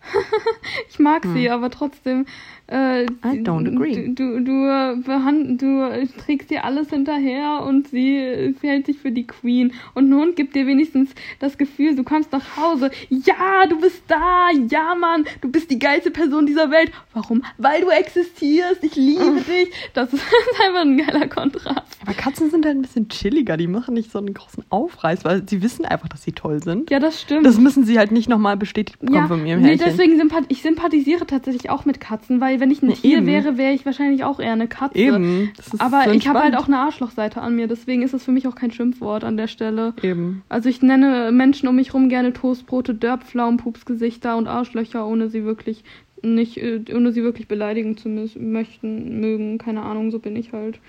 [0.90, 2.26] ich mag sie, aber trotzdem.
[2.68, 4.14] Äh, I don't agree.
[4.14, 9.74] Du, du, behand, du trägst dir alles hinterher und sie hält sich für die Queen.
[9.94, 12.90] Und ein Hund gibt dir wenigstens das Gefühl, du kommst nach Hause.
[13.10, 14.50] Ja, du bist da.
[14.70, 16.92] Ja, Mann, du bist die geilste Person dieser Welt.
[17.14, 17.44] Warum?
[17.58, 18.84] Weil du existierst.
[18.84, 19.70] Ich liebe dich.
[19.94, 20.24] Das ist
[20.66, 21.98] einfach ein geiler Kontrast.
[22.02, 23.58] Aber Katzen sind halt ein bisschen chilliger.
[23.58, 26.90] Die machen nicht so einen großen Aufreiß, weil sie wissen einfach, dass sie toll sind.
[26.90, 27.46] Ja, das stimmt.
[27.46, 29.76] Das müssen sie halt nicht nochmal bestätigt bekommen ja, von ihrem nee.
[29.92, 33.28] Deswegen sympath ich sympathisiere tatsächlich auch mit Katzen, weil wenn ich ein Tier eben.
[33.28, 34.98] wäre, wäre ich wahrscheinlich auch eher eine Katze.
[34.98, 35.52] Eben.
[35.78, 38.48] Aber so ich habe halt auch eine Arschlochseite an mir, deswegen ist es für mich
[38.48, 39.94] auch kein Schimpfwort an der Stelle.
[40.02, 40.44] Eben.
[40.50, 45.44] Also ich nenne Menschen um mich rum gerne Toastbrote, Dörpflaumen, Pupsgesichter und Arschlöcher, ohne sie
[45.44, 45.84] wirklich
[46.24, 50.54] nicht, äh, ohne sie wirklich beleidigen zu müssen, möchten, mögen, keine Ahnung, so bin ich
[50.54, 50.80] halt.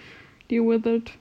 [0.50, 1.12] Deal with it.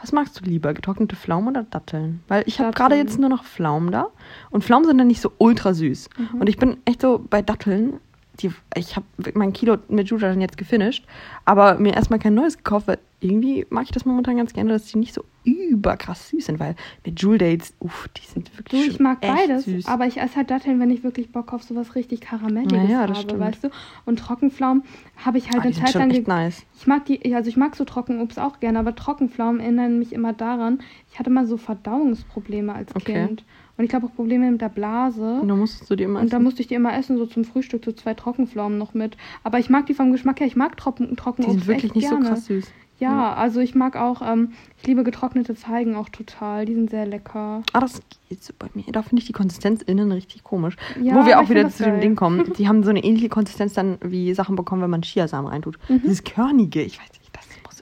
[0.00, 2.20] Was magst du lieber, getrocknete Pflaumen oder Datteln?
[2.28, 4.08] Weil ich habe gerade jetzt nur noch Pflaumen da.
[4.50, 6.10] Und Pflaumen sind dann nicht so ultra süß.
[6.16, 6.40] Mhm.
[6.40, 8.00] Und ich bin echt so bei Datteln.
[8.42, 11.04] Die, ich habe mein Kilo mit Judah dann jetzt gefinisht,
[11.44, 14.86] aber mir erstmal kein neues gekauft, weil irgendwie mag ich das momentan ganz gerne, dass
[14.86, 16.74] die nicht so überkrass süß sind, weil
[17.04, 19.86] mit Jewel Dates, uff, die sind Du, wirklich ich schon mag beides, süß.
[19.86, 23.06] aber ich esse halt Datteln, wenn ich wirklich Bock auf sowas richtig Karamelliges Ja, ja,
[23.06, 23.40] das habe, stimmt.
[23.40, 23.68] weißt du?
[24.06, 24.84] Und Trockenpflaumen
[25.24, 26.64] habe ich halt die eine Zeit lang echt nice.
[26.78, 30.32] Ich mag die, also ich mag so Trockenobst auch gerne, aber Trockenpflaumen erinnern mich immer
[30.32, 30.78] daran,
[31.12, 33.26] ich hatte mal so Verdauungsprobleme als Okay.
[33.26, 33.44] Kind.
[33.80, 35.40] Und ich glaube auch Probleme mit der Blase.
[35.40, 36.44] Und dann musstest du dir immer Und da essen.
[36.44, 39.16] musste ich die immer essen, so zum Frühstück, so zwei Trockenpflaumen noch mit.
[39.42, 42.10] Aber ich mag die vom Geschmack her, ich mag Trocken, Trockenobst die sind wirklich nicht
[42.10, 42.24] gerne.
[42.26, 42.66] so krass süß.
[42.98, 46.66] Ja, also ich mag auch, ähm, ich liebe getrocknete Zeigen auch total.
[46.66, 47.62] Die sind sehr lecker.
[47.72, 48.84] Ah, das geht so bei mir.
[48.92, 50.76] Da finde ich die Konsistenz innen richtig komisch.
[51.00, 52.00] Ja, Wo wir auch wieder zu dem geil.
[52.02, 52.52] Ding kommen.
[52.58, 55.78] Die haben so eine ähnliche Konsistenz dann, wie Sachen bekommen, wenn man Chiasamen reintut.
[55.88, 56.02] Mhm.
[56.02, 57.19] Dieses Körnige, ich weiß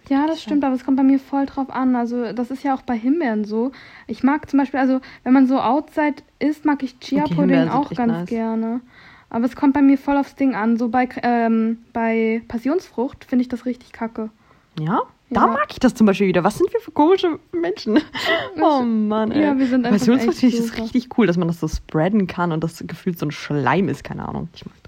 [0.09, 1.95] Ja, das stimmt, aber es kommt bei mir voll drauf an.
[1.97, 3.73] Also, das ist ja auch bei Himbeeren so.
[4.07, 8.13] Ich mag zum Beispiel, also, wenn man so outside isst, mag ich Chia-Pudding auch ganz
[8.13, 8.29] nice.
[8.29, 8.81] gerne.
[9.31, 10.79] Aber es kommt bei mir voll aufs Ding an.
[10.79, 14.31] So bei, ähm, bei Passionsfrucht finde ich das richtig kacke.
[14.81, 15.03] Ja?
[15.31, 15.47] Da Ja.
[15.49, 16.43] mag ich das zum Beispiel wieder.
[16.43, 18.01] Was sind wir für komische Menschen?
[18.61, 19.43] Oh Mann, ey.
[19.43, 22.27] Ja, wir sind einfach Passionsfrucht finde ich das richtig cool, dass man das so spreaden
[22.27, 24.03] kann und das gefühlt so ein Schleim ist.
[24.05, 24.49] Keine Ahnung.
[24.55, 24.88] Ich mag das.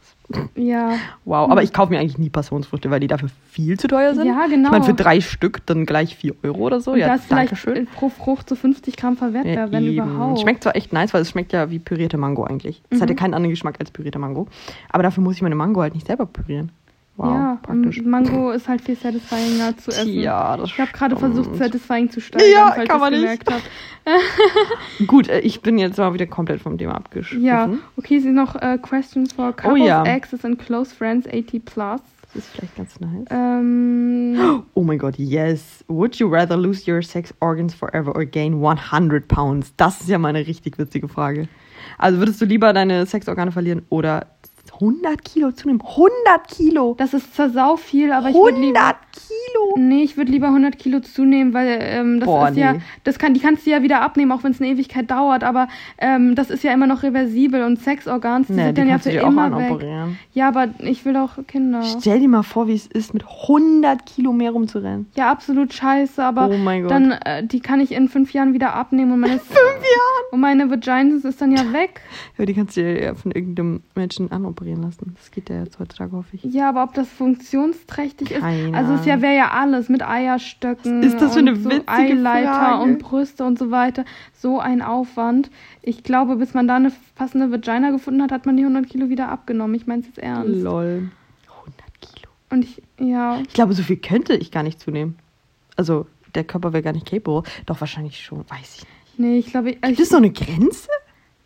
[0.54, 0.92] Ja.
[1.24, 4.26] Wow, aber ich kaufe mir eigentlich nie Passionsfrüchte, weil die dafür viel zu teuer sind.
[4.28, 4.68] Ja, genau.
[4.68, 6.92] Ich meine, für drei Stück dann gleich vier Euro oder so.
[6.92, 7.86] Und ja, da ist vielleicht danke schön.
[7.86, 9.94] pro Frucht so 50 Gramm verwertbar, Ja, wenn eben.
[9.94, 10.40] überhaupt.
[10.40, 12.82] Schmeckt zwar echt nice, weil es schmeckt ja wie pürierte Mango eigentlich.
[12.90, 13.02] Es Mhm.
[13.02, 14.46] hat ja keinen anderen Geschmack als pürierte Mango.
[14.90, 16.70] Aber dafür muss ich meine Mango halt nicht selber pürieren.
[17.16, 18.00] Wow, ja, praktisch.
[18.02, 20.08] Mango ist halt viel satisfyinger zu essen.
[20.20, 23.44] Ja, das Ich habe gerade versucht, satisfying zu steigern, Ja, falls kann man nicht.
[25.06, 27.44] Gut, äh, ich bin jetzt mal wieder komplett vom Thema abgeschwiffen.
[27.44, 30.02] Ja, okay, sind noch äh, Questions for Oh couples, ja.
[30.04, 32.00] exes and close friends 80 plus.
[32.32, 33.26] Das ist vielleicht ganz nice.
[33.30, 35.84] Ähm, Oh mein Gott, yes.
[35.88, 39.74] Would you rather lose your sex organs forever or gain 100 pounds?
[39.76, 41.48] Das ist ja mal eine richtig witzige Frage.
[41.98, 44.26] Also würdest du lieber deine Sexorgane verlieren oder
[44.80, 45.80] 100 Kilo zunehmen?
[45.82, 46.94] 100 Kilo!
[46.98, 48.94] das ist zwar sau viel, aber ich würde 100 lieber.
[49.12, 49.74] Kilo!
[49.76, 52.80] Nee, ich würde lieber 100 Kilo zunehmen, weil ähm, das Boah, ist ja, nee.
[53.04, 55.68] das kann, die kannst du ja wieder abnehmen, auch wenn es eine Ewigkeit dauert, aber
[55.98, 58.98] ähm, das ist ja immer noch reversibel und Sexorgans, die Nee, sind die dann ja
[58.98, 59.86] für immer weg.
[60.32, 61.82] Ja, aber ich will auch Kinder.
[61.82, 65.06] Stell dir mal vor, wie es ist, mit 100 Kilo mehr rumzurennen.
[65.16, 66.90] Ja, absolut scheiße, aber Oh mein Gott.
[66.90, 70.32] dann, äh, die kann ich in fünf Jahren wieder abnehmen und meine, Fünf Jahren!
[70.32, 72.00] und meine Vagina ist dann ja weg.
[72.38, 75.14] Ja, die kannst du ja von irgendeinem Menschen anoperieren lassen.
[75.16, 76.44] Das geht ja jetzt heutzutage, hoffe ich.
[76.44, 81.00] Ja, aber ob das funktionsträchtig ist, Keine also es ja wäre ja alles mit Eierstöcken
[81.00, 82.82] Was ist das für eine so witzige Eileiter Frage?
[82.82, 84.04] und Brüste und so weiter.
[84.32, 85.50] So ein Aufwand.
[85.82, 89.08] Ich glaube, bis man da eine passende Vagina gefunden hat, hat man die 100 Kilo
[89.08, 89.74] wieder abgenommen.
[89.74, 90.62] Ich meine es jetzt ernst.
[90.62, 91.10] Lol.
[91.58, 92.30] 100 Kilo.
[92.50, 95.16] Und ich, ja, Ich glaube, so viel könnte ich gar nicht zunehmen.
[95.76, 97.42] Also, der Körper wäre gar nicht capable.
[97.66, 98.40] Doch, wahrscheinlich schon.
[98.48, 99.18] Weiß ich nicht.
[99.18, 100.88] nee, ich glaube, ich, Gibt es so eine Grenze?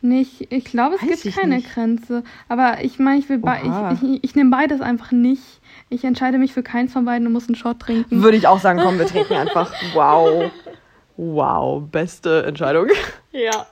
[0.05, 0.53] Nicht.
[0.53, 1.73] Ich glaube, es Weiß gibt keine nicht.
[1.73, 2.23] Grenze.
[2.49, 5.43] Aber ich meine, ich will ich, ich, ich nehme beides einfach nicht.
[5.89, 8.23] Ich entscheide mich für keins von beiden und muss einen Shot trinken.
[8.23, 9.73] Würde ich auch sagen, komm, wir trinken einfach.
[9.95, 10.51] Wow.
[11.17, 12.89] Wow, beste Entscheidung.
[13.33, 13.67] Ja.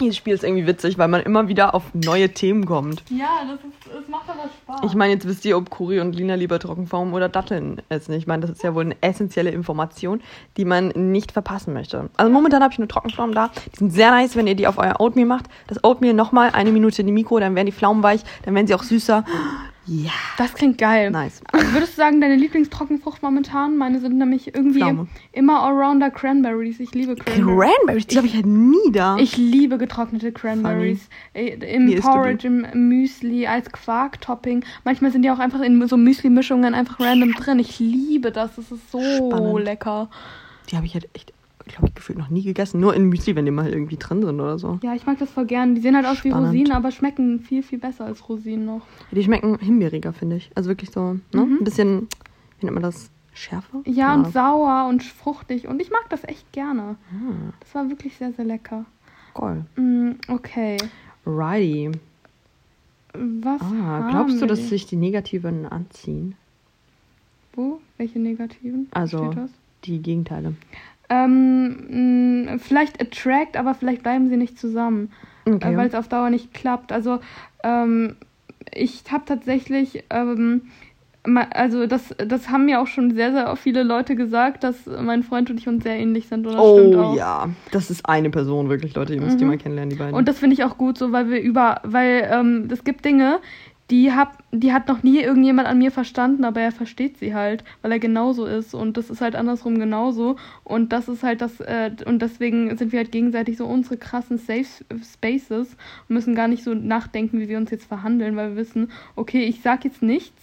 [0.00, 3.02] Dieses Spiel ist irgendwie witzig, weil man immer wieder auf neue Themen kommt.
[3.08, 4.80] Ja, das, ist, das macht aber Spaß.
[4.84, 8.12] Ich meine, jetzt wisst ihr, ob Kuri und Lina lieber Trockenpflaumen oder Datteln essen.
[8.12, 10.20] Ich meine, das ist ja wohl eine essentielle Information,
[10.58, 12.10] die man nicht verpassen möchte.
[12.16, 13.50] Also momentan habe ich nur Trockenpflaumen da.
[13.74, 15.46] Die sind sehr nice, wenn ihr die auf euer Oatmeal macht.
[15.66, 18.66] Das Oatmeal nochmal eine Minute in die Mikro, dann werden die Pflaumen weich, dann werden
[18.66, 19.24] sie auch süßer.
[19.88, 21.10] Ja, Das klingt geil.
[21.12, 21.40] nice.
[21.52, 23.76] Also Würdest du sagen, deine Lieblingstrockenfrucht momentan?
[23.76, 25.06] Meine sind nämlich irgendwie Pflaume.
[25.32, 26.80] immer Allrounder Cranberries.
[26.80, 27.72] Ich liebe Cranberries.
[27.76, 29.16] Cranberries, die habe ich halt nie da.
[29.18, 31.08] Ich liebe getrocknete Cranberries.
[31.34, 31.96] Äh, Im die?
[31.96, 34.64] Porridge, im Müsli, als Quark-Topping.
[34.84, 37.58] Manchmal sind die auch einfach in so Müsli-Mischungen einfach random drin.
[37.60, 38.56] Ich liebe das.
[38.56, 39.64] Das ist so Spannend.
[39.64, 40.08] lecker.
[40.70, 41.32] Die habe ich halt echt,
[41.66, 42.80] glaube ich, gefühlt noch nie gegessen.
[42.80, 44.78] Nur in Müsli, wenn die mal irgendwie drin sind oder so.
[44.82, 45.74] Ja, ich mag das voll gern.
[45.74, 46.48] Die sehen halt aus wie Spannend.
[46.48, 48.82] Rosinen, aber schmecken viel, viel besser als Rosinen noch.
[49.10, 50.50] Die schmecken himbeeriger, finde ich.
[50.54, 51.20] Also wirklich so, ne?
[51.32, 51.56] Mhm.
[51.60, 52.08] Ein bisschen,
[52.60, 53.10] wie nennt man das?
[53.34, 53.82] Schärfer?
[53.84, 55.68] Ja, und sauer und fruchtig.
[55.68, 56.96] Und ich mag das echt gerne.
[57.12, 58.86] Ah, Das war wirklich sehr, sehr lecker.
[59.38, 59.66] cool.
[59.76, 60.78] Mm, okay.
[61.26, 61.90] Righty.
[63.12, 66.34] Was Ah, glaubst du, dass sich die Negativen anziehen?
[67.54, 67.80] Wo?
[67.98, 68.88] Welche negativen?
[68.92, 69.34] Also-?
[69.84, 70.54] Die Gegenteile.
[71.08, 75.10] Ähm, mh, vielleicht attract, aber vielleicht bleiben sie nicht zusammen,
[75.46, 75.72] Okay.
[75.72, 76.90] äh, weil es auf Dauer nicht klappt.
[76.92, 77.20] Also
[77.62, 78.16] ähm,
[78.74, 80.62] ich habe tatsächlich, ähm,
[81.50, 85.50] also das, das haben mir auch schon sehr, sehr viele Leute gesagt, dass mein Freund
[85.50, 86.46] und ich uns sehr ähnlich sind.
[86.46, 87.16] Und das stimmt oh auch.
[87.16, 89.14] ja, das ist eine Person wirklich, Leute.
[89.14, 89.50] Ihr müsst die Mhm.
[89.50, 90.14] mal kennenlernen, die beiden.
[90.14, 93.40] Und das finde ich auch gut so, weil wir über, weil ähm, es gibt Dinge,
[93.90, 97.62] die, hab, die hat noch nie irgendjemand an mir verstanden, aber er versteht sie halt,
[97.82, 98.74] weil er genauso ist.
[98.74, 100.36] Und das ist halt andersrum genauso.
[100.64, 104.38] Und das ist halt das, äh, und deswegen sind wir halt gegenseitig so unsere krassen
[104.38, 105.76] Safe Spaces
[106.08, 109.44] und müssen gar nicht so nachdenken, wie wir uns jetzt verhandeln, weil wir wissen, okay,
[109.44, 110.42] ich sag jetzt nichts,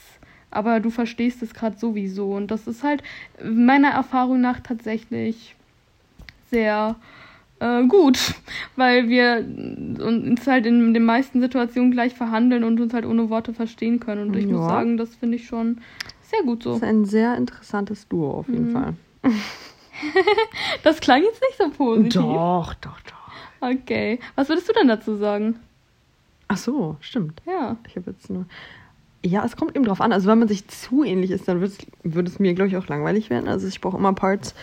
[0.50, 2.34] aber du verstehst es gerade sowieso.
[2.34, 3.04] Und das ist halt
[3.44, 5.56] meiner Erfahrung nach tatsächlich
[6.50, 6.96] sehr
[7.64, 8.34] äh, gut,
[8.76, 9.46] weil wir
[10.04, 14.30] uns halt in den meisten Situationen gleich verhandeln und uns halt ohne Worte verstehen können.
[14.30, 14.52] Und ich Ja.
[14.58, 15.78] muss sagen, das finde ich schon
[16.24, 16.74] sehr gut Das so.
[16.78, 18.72] ist ein sehr interessantes Duo auf jeden Mhm.
[18.74, 18.94] Fall.
[20.84, 22.14] Das klang jetzt nicht so positiv.
[22.22, 23.70] Doch, doch, doch.
[23.70, 24.20] Okay.
[24.36, 25.56] Was würdest du denn dazu sagen?
[26.48, 27.42] Ach so, stimmt.
[27.46, 27.78] Ja.
[27.88, 28.46] Ich habe jetzt nur.
[29.26, 30.12] Ja, es kommt eben drauf an.
[30.12, 33.30] Also wenn man sich zu ähnlich ist, dann würde es mir, glaube ich, auch langweilig
[33.30, 33.48] werden.
[33.48, 34.54] Also ich brauche immer Parts,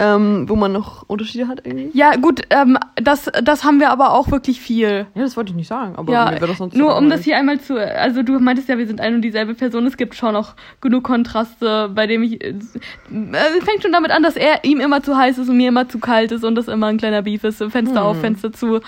[0.00, 1.90] ähm, wo man noch Unterschiede hat irgendwie.
[1.96, 5.06] Ja, gut, ähm, das, das haben wir aber auch wirklich viel.
[5.14, 7.22] Ja, das wollte ich nicht sagen, aber ja, mir wäre das sonst nur um das
[7.22, 9.86] hier einmal zu, also du meintest ja, wir sind eine und dieselbe Person.
[9.86, 14.22] Es gibt schon noch genug Kontraste, bei dem ich, äh, es fängt schon damit an,
[14.22, 16.66] dass er ihm immer zu heiß ist und mir immer zu kalt ist und das
[16.68, 18.06] immer ein kleiner Beef ist, Fenster Hm.
[18.06, 18.80] auf, Fenster zu.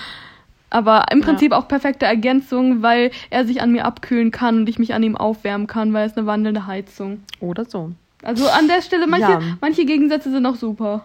[0.70, 1.26] Aber im Ja.
[1.26, 5.02] Prinzip auch perfekte Ergänzung, weil er sich an mir abkühlen kann und ich mich an
[5.02, 7.20] ihm aufwärmen kann, weil ist eine wandelnde Heizung.
[7.40, 7.92] Oder so.
[8.22, 9.40] Also an der Stelle, manche, Ja.
[9.60, 11.04] manche Gegensätze sind auch super.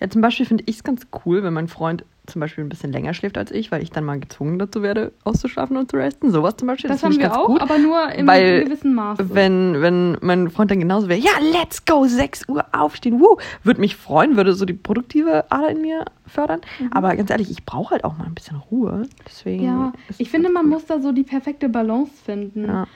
[0.00, 2.92] Ja, zum Beispiel finde ich es ganz cool, wenn mein Freund zum Beispiel ein bisschen
[2.92, 6.30] länger schläft als ich, weil ich dann mal gezwungen dazu werde, auszuschlafen und zu resten.
[6.32, 6.90] Sowas zum Beispiel.
[6.90, 7.62] Das, finde haben wir auch, gut.
[7.62, 9.32] aber nur im weil gewissen Maße.
[9.34, 13.80] Wenn, wenn mein Freund dann genauso wäre, ja, let's go, 6 Uhr aufstehen, wuh, würde
[13.80, 16.60] mich freuen, würde so die produktive Ader in mir fördern.
[16.90, 19.08] Aber ganz ehrlich, ich brauche halt auch mal ein bisschen Ruhe.
[19.26, 19.64] Deswegen.
[19.64, 20.70] Ja, ich finde, man cool.
[20.72, 22.66] muss da so die perfekte Balance finden.
[22.66, 22.86] Ja.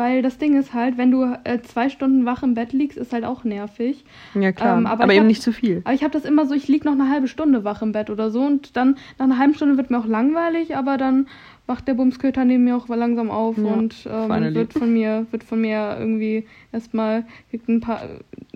[0.00, 3.12] Weil das Ding ist halt, wenn du äh, zwei Stunden wach im Bett liegst, ist
[3.12, 4.02] halt auch nervig.
[4.34, 4.78] Ja, klar.
[4.78, 5.82] Ähm, aber aber eben hab- nicht zu viel.
[5.84, 8.08] Aber ich habe das immer so, ich lieg noch eine halbe Stunde wach im Bett
[8.08, 11.26] oder so und dann nach einer halben Stunde wird mir auch langweilig, aber dann
[11.66, 15.44] wacht der Bumsköter neben mir auch langsam auf Ja, und ähm, wird von mir, wird
[15.44, 18.00] von mir irgendwie erstmal kriegt ein paar,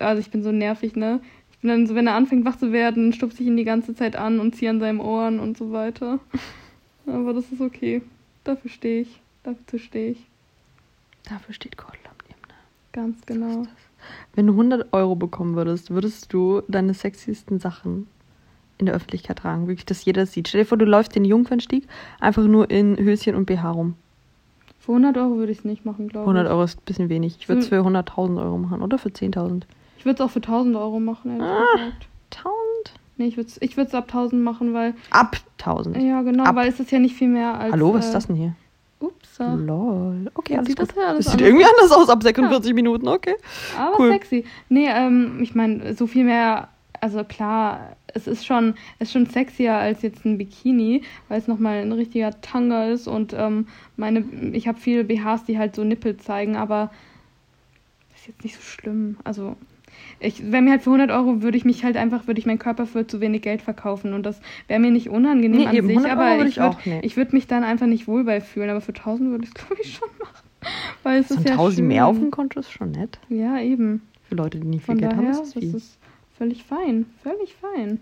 [0.01, 1.21] also ich bin so nervig, ne?
[1.53, 3.95] Ich bin dann so, wenn er anfängt wach zu werden, stupse ich ihn die ganze
[3.95, 6.21] Zeit an und ziehe an seinen Ohren und so weiter.
[7.07, 8.01] Aber das ist okay.
[8.45, 9.21] Dafür stehe ich.
[9.43, 10.27] Dazu stehe ich.
[11.29, 12.41] Dafür steht Gott am Leben.
[12.49, 12.55] Ne?
[12.93, 13.67] Ganz genau.
[14.35, 18.07] Wenn du 100 Euro bekommen würdest, würdest du deine sexiesten Sachen
[18.79, 19.67] in der Öffentlichkeit tragen?
[19.67, 20.49] Wirklich, dass jeder das sieht.
[20.49, 21.89] Stell dir vor, du läufst den Jungfernstieg
[22.21, 23.95] einfach nur in Höschen und BH rum.
[24.81, 26.29] Für 100 Euro würde ich es nicht machen, glaube ich.
[26.37, 27.37] 100 Euro ist ein bisschen wenig.
[27.41, 29.63] Ich würde es für 100.000 Euro machen oder für 10.000.
[29.97, 31.77] Ich würde es auch für 1000 Euro machen, ehrlich Ah.
[31.79, 32.07] gesagt.
[32.31, 32.55] 1000?
[33.17, 34.93] Nee, ich würde es ich würd's ab 1000 machen, weil.
[35.11, 35.97] Ab 1000.
[36.03, 37.73] Ja, genau, Ab- weil es ist ja nicht viel mehr als.
[37.73, 38.55] Hallo, was äh, ist das denn hier?
[39.07, 39.39] Ups.
[39.39, 40.31] Lol.
[40.35, 40.89] Okay, alles sieht gut.
[40.89, 43.35] das ja alles sieht anders irgendwie anders aus ab 46 Minuten, okay.
[43.79, 44.13] Aber Cool.
[44.13, 44.45] sexy.
[44.69, 46.69] Nee, ähm, ich meine, so viel mehr.
[47.01, 51.49] Also klar, es ist schon, es ist schon sexier als jetzt ein Bikini, weil es
[51.49, 55.85] nochmal ein richtiger Tanga ist und ähm, meine, ich habe viele BHs, die halt so
[55.85, 56.91] Nippel zeigen, aber
[58.17, 59.19] ist jetzt nicht so schlimm.
[59.23, 59.57] Also
[60.21, 62.59] ich, wenn mir halt für 100 Euro würde ich mich halt einfach, würde ich meinen
[62.59, 65.87] Körper für zu wenig Geld verkaufen und das wäre mir nicht unangenehm Nee, an eben,
[65.89, 68.41] sich, 100 Euro aber würde ich würde ich würd mich dann einfach nicht wohl bei
[68.41, 70.45] fühlen, aber für 1000 würde ich es glaube ich schon machen,
[71.03, 71.89] weil es So ist ja 1000 schön.
[71.89, 73.19] mehr auf dem Konto ist schon nett.
[73.29, 74.03] Ja, eben.
[74.23, 75.75] Für Leute, die nicht viel Von Geld daher, haben, ist das das viel.
[75.75, 75.99] ist
[76.39, 77.07] völlig fein.
[77.23, 78.01] Völlig fein.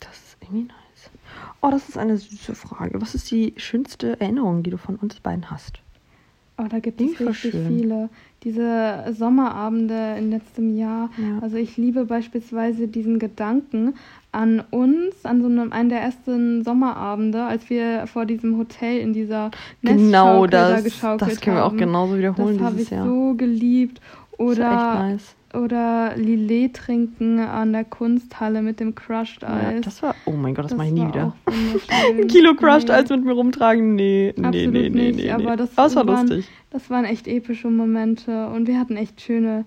[0.00, 1.10] Das ist irgendwie nice.
[1.60, 3.00] Oh, das ist eine süße Frage.
[3.02, 5.80] Was ist die schönste Erinnerung, die du von uns beiden hast?
[6.60, 7.66] Oh, da gibt es richtig schön.
[7.68, 8.08] viele.
[8.42, 11.10] Diese Sommerabende in letztem Jahr.
[11.16, 11.38] Ja.
[11.40, 13.94] Also ich liebe beispielsweise diesen Gedanken
[14.32, 19.12] an uns, an so einem, einen der ersten Sommerabende, als wir vor diesem Hotel in
[19.12, 19.50] dieser
[19.82, 20.84] Genau Nestschaukel da das.
[20.84, 23.06] geschaukelt Das können wir auch genauso wiederholen Das habe dieses ich Jahr.
[23.06, 24.00] so geliebt.
[24.00, 25.34] das ist echt Oder, nice.
[25.54, 29.80] Oder Lillet trinken an der Kunsthalle mit dem Crushed Ja, Eis.
[29.82, 31.34] das war, oh mein Gott, das, mache ich nie wieder.
[31.46, 32.90] Ein Kilo Crushed.
[32.90, 33.94] Eis mit mir rumtragen?
[33.94, 35.30] Nee, nee, Absolut nee, nee, nicht, nee.
[35.30, 35.56] aber nee.
[35.56, 36.48] das es war waren- lustig.
[36.70, 39.64] Das waren echt epische Momente und wir hatten echt schöne,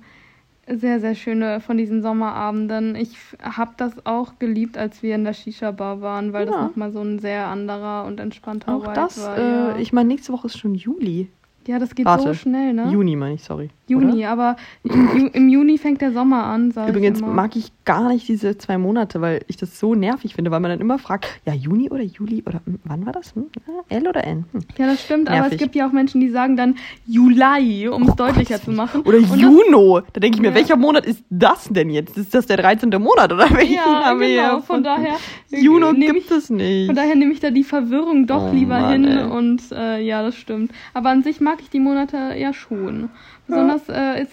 [0.67, 2.95] sehr, sehr schöne von diesen Sommerabenden.
[2.95, 6.63] Ich habe das auch geliebt, als wir in der Shisha-Bar waren, weil das Ja.
[6.65, 9.37] nochmal so ein sehr anderer und entspannter Auch Vibe das, war.
[9.37, 9.77] äh, ja.
[9.77, 11.29] ich meine, nächste Woche ist schon Juli.
[11.67, 12.89] Ja, das geht Warte, so schnell, ne?
[12.91, 13.69] Juni meine ich, sorry.
[13.87, 14.29] Juni, Oder?
[14.29, 18.27] aber im, im Juni fängt der Sommer an, sag Übrigens ich mag ich gar nicht
[18.27, 21.53] diese zwei Monate, weil ich das so nervig finde, weil man dann immer fragt, ja,
[21.53, 23.35] Juni oder Juli oder wann war das?
[23.35, 23.47] Hm?
[23.89, 24.45] äh, L oder N?
[24.53, 24.61] Hm.
[24.77, 25.59] Ja, das stimmt, aber es Nervig.
[25.59, 29.01] gibt ja auch Menschen, die sagen dann Juli, um es Oh deutlicher Gott, zu machen.
[29.01, 30.01] Oder Und Juno.
[30.13, 30.55] Da denke ich mir, Ja.
[30.55, 32.17] welcher Monat ist das denn jetzt?
[32.17, 32.89] Ist das der 13.
[32.99, 35.15] Monat oder welchen Ja, haben wir genau, von daher
[35.49, 36.87] Juno nehme gibt es nicht.
[36.87, 39.23] Von daher nehme ich da die Verwirrung doch Oh lieber Mann, hin ey.
[39.25, 40.71] und äh, ja, das stimmt.
[40.93, 43.09] Aber an sich mag mag ich die Monate ja schon.
[43.47, 44.25] Besonders, äh,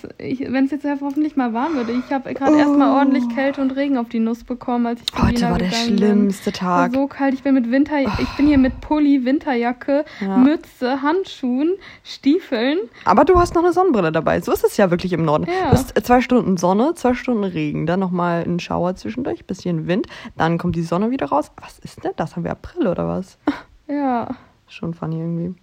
[0.53, 1.89] wenn es jetzt hoffentlich mal warm wird.
[1.91, 2.59] Ich habe gerade Oh.
[2.59, 5.75] erstmal ordentlich Kälte und Regen auf die Nuss bekommen, als ich Heute war der bin.
[5.99, 6.93] schlimmste war Tag.
[6.95, 7.35] so kalt.
[7.35, 10.37] Ich bin mit Winter, ich bin hier mit Pulli, Winterjacke, Ja.
[10.37, 12.79] Mütze, Handschuhen, Stiefeln.
[13.05, 14.41] Aber du hast noch eine Sonnenbrille dabei.
[14.41, 15.47] So ist es ja wirklich im Norden.
[15.49, 15.71] Ja.
[15.71, 20.07] Du hast zwei Stunden Sonne, zwei Stunden Regen, dann nochmal ein Schauer zwischendurch, bisschen Wind,
[20.37, 21.51] dann kommt die Sonne wieder raus.
[21.61, 22.37] Was ist denn das?
[22.37, 23.39] Haben wir April oder was?
[23.91, 24.29] Ja,
[24.71, 25.55] Schon funny irgendwie.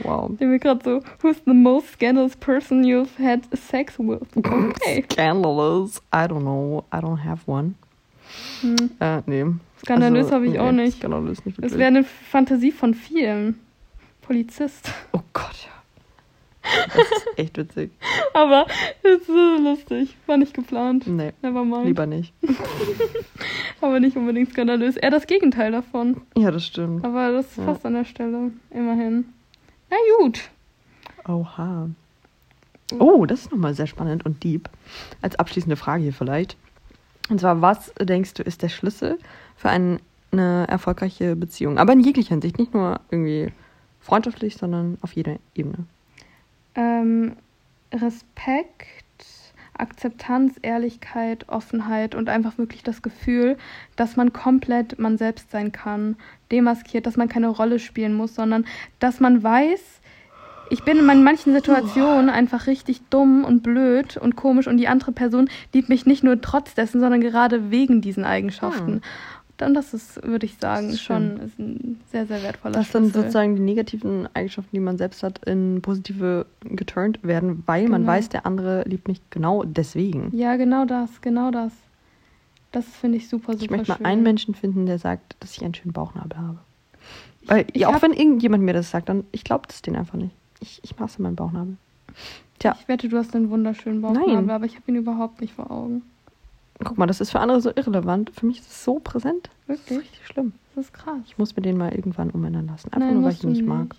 [0.00, 0.30] Wow.
[0.32, 4.22] ich bin gerade so, who's the most scandalous person you've had sex with?
[4.36, 5.04] Okay.
[5.10, 6.00] Scandalous.
[6.12, 6.84] I don't know.
[6.92, 7.74] I don't have one.
[8.62, 8.76] Hm.
[9.00, 9.44] Äh, nee.
[9.84, 10.98] Skandalös Also, habe ich nee, auch nicht.
[10.98, 11.78] Skandalös nicht Das wirklich.
[11.78, 13.58] wäre eine Fantasie von vielen.
[14.22, 14.90] Polizist.
[15.12, 15.70] oh Gott, ja.
[16.94, 17.90] Das ist echt witzig.
[18.34, 18.66] Aber
[19.02, 20.16] es ist so lustig.
[20.26, 21.06] War nicht geplant.
[21.08, 21.84] Nee, Never mind.
[21.86, 22.32] lieber nicht.
[23.80, 24.96] Aber nicht unbedingt skandalös.
[24.96, 26.22] Eher das Gegenteil davon.
[26.36, 27.04] Ja, das stimmt.
[27.04, 27.64] Aber das ist Ja.
[27.64, 28.52] fast an der Stelle.
[28.70, 29.24] Immerhin.
[29.92, 30.48] Na gut.
[31.28, 31.90] Oha.
[32.98, 34.70] Oh, das ist nochmal sehr spannend und deep.
[35.20, 36.56] Als abschließende Frage hier vielleicht.
[37.28, 39.18] Und zwar, was denkst du, ist der Schlüssel
[39.54, 40.00] für ein,
[40.32, 41.76] eine erfolgreiche Beziehung?
[41.76, 43.52] Aber in jeglicher Hinsicht, nicht nur irgendwie
[44.00, 45.84] freundschaftlich, sondern auf jeder Ebene.
[46.74, 47.36] Ähm,
[47.92, 49.26] Respekt,
[49.76, 53.58] Akzeptanz, Ehrlichkeit, Offenheit und einfach wirklich das Gefühl,
[53.96, 56.16] dass man komplett man selbst sein kann,
[56.52, 58.64] demaskiert, dass man keine Rolle spielen muss, sondern
[59.00, 59.80] dass man weiß,
[60.70, 64.88] ich bin in man- manchen Situationen einfach richtig dumm und blöd und komisch und die
[64.88, 68.92] andere Person liebt mich nicht nur trotz dessen, sondern gerade wegen diesen Eigenschaften.
[68.94, 69.00] Hm.
[69.58, 73.20] Dann das ist, würde ich sagen, Das schon ein sehr, sehr wertvoller Dass dann Schlüssel.
[73.22, 78.12] sozusagen die negativen Eigenschaften, die man selbst hat, in positive geturnt werden, weil man Genau.
[78.12, 80.30] weiß, der andere liebt mich genau deswegen.
[80.34, 81.70] Ja, genau das, genau das.
[82.72, 84.06] Das finde ich super, super Ich möchte mal schön.
[84.06, 86.58] einen Menschen finden, der sagt, dass ich einen schönen Bauchnabel habe.
[87.46, 90.14] Weil, ich ja, auch wenn irgendjemand mir das sagt, dann ich glaube das denen einfach
[90.18, 90.34] nicht.
[90.60, 91.76] Ich, ich hasse meinen Bauchnabel.
[92.58, 94.50] Tja, Ich wette, du hast einen wunderschönen Bauchnabel, Nein.
[94.50, 96.02] aber ich habe ihn überhaupt nicht vor Augen.
[96.84, 98.30] guck mal, das ist für andere so irrelevant.
[98.34, 99.50] Für mich ist es so präsent.
[99.66, 100.10] Das ist Wirklich?
[100.10, 100.52] richtig schlimm.
[100.74, 101.18] Das ist krass.
[101.26, 102.88] Ich muss mir den mal irgendwann umändern lassen.
[102.92, 103.94] Einfach Nein, nur, weil ich ihn nicht mag.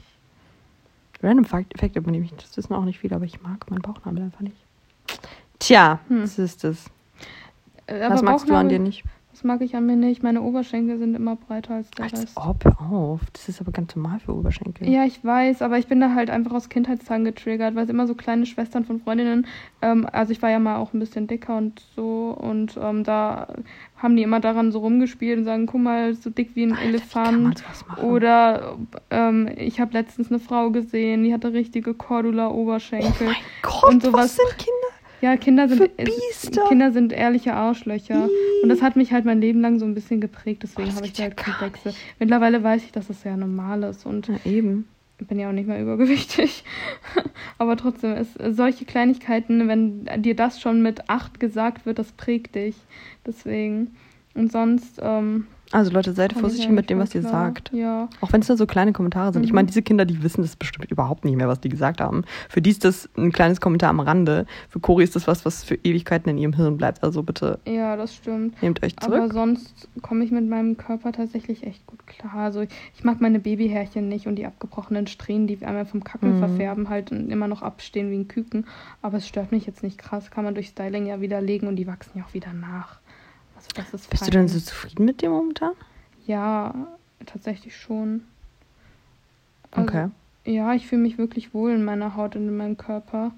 [1.22, 4.24] Random Fact, Fact über mich, das wissen auch nicht viele, aber ich mag meinen Bauchnabel
[4.24, 4.58] einfach nicht.
[5.60, 6.22] Tja, Hm.
[6.22, 6.86] das ist es.
[7.88, 9.04] Äh, Was aber magst du an dir nicht?
[9.32, 10.22] Das mag ich an mir nicht.
[10.22, 12.38] Meine Oberschenkel sind immer breiter als der Als Rest.
[12.38, 13.22] ob, hör auf.
[13.34, 14.88] Das ist aber ganz normal für Oberschenkel.
[14.88, 18.06] Ja, ich weiß, aber ich bin da halt einfach aus Kindheitstagen getriggert, weil es immer
[18.06, 19.48] so kleine Schwestern von Freundinnen,
[19.82, 23.48] ähm, also ich war ja mal auch ein bisschen dicker und so und ähm, da
[23.98, 26.94] haben die immer daran so rumgespielt und sagen, guck mal, so dick wie ein Alter,
[26.94, 28.04] wie kann man Elefant.
[28.04, 28.78] Oder
[29.10, 33.26] ähm, ich habe letztens eine Frau gesehen, die hatte richtige oh Cordula-Oberschenkel.
[33.28, 34.93] mein Gott, und sowas- was sind Kinder?
[35.24, 36.66] Ja, Kinder sind, Für äh, Biester.
[36.68, 38.28] Kinder sind ehrliche Arschlöcher.
[38.62, 41.08] Und das hat mich halt mein Leben lang so ein bisschen geprägt, deswegen das habe
[41.08, 41.98] ich ja da halt gar Komplexe.
[42.20, 44.86] Mittlerweile weiß ich, dass das ja normal ist und Na eben.
[45.20, 46.66] ich bin ja auch nicht mehr übergewichtig.
[47.58, 52.56] Aber trotzdem, ist solche Kleinigkeiten, wenn dir das schon mit acht gesagt wird, das prägt
[52.56, 52.76] dich.
[53.26, 53.96] Deswegen.
[54.34, 55.00] Und sonst.
[55.02, 57.32] Ähm, Also Leute, seid ich vorsichtig mit dem, was ihr klar.
[57.32, 57.72] sagt.
[57.74, 58.08] Ja.
[58.22, 59.44] Auch wenn es nur so kleine Kommentare sind.
[59.44, 59.56] Ich Mhm.
[59.56, 62.24] meine, diese Kinder, die wissen das bestimmt überhaupt nicht mehr, was die gesagt haben.
[62.48, 64.46] Für die ist das ein kleines Kommentar am Rande.
[64.70, 67.04] Für Cori ist das was, was für Ewigkeiten in ihrem Hirn bleibt.
[67.04, 68.62] Also bitte ja, das stimmt.
[68.62, 69.34] nehmt euch Aber zurück.
[69.34, 72.36] sonst komme ich mit meinem Körper tatsächlich echt gut klar.
[72.36, 76.36] Also ich, ich mag meine Babyhärchen nicht und die abgebrochenen Strähnen, die einmal vom Kacken
[76.36, 76.38] Mhm.
[76.40, 78.68] verfärben, halt und immer noch abstehen wie ein Küken.
[79.02, 80.30] Aber es stört mich jetzt nicht krass.
[80.30, 83.00] Kann man durch Styling ja widerlegen und die wachsen ja auch wieder nach.
[83.64, 85.72] Also das ist Bist du denn so zufrieden mit dir momentan?
[86.26, 86.74] Ja,
[87.26, 88.24] tatsächlich schon.
[89.72, 90.10] Also, Okay.
[90.46, 93.32] Ja, ich fühle mich wirklich wohl in meiner Haut und in meinem Körper.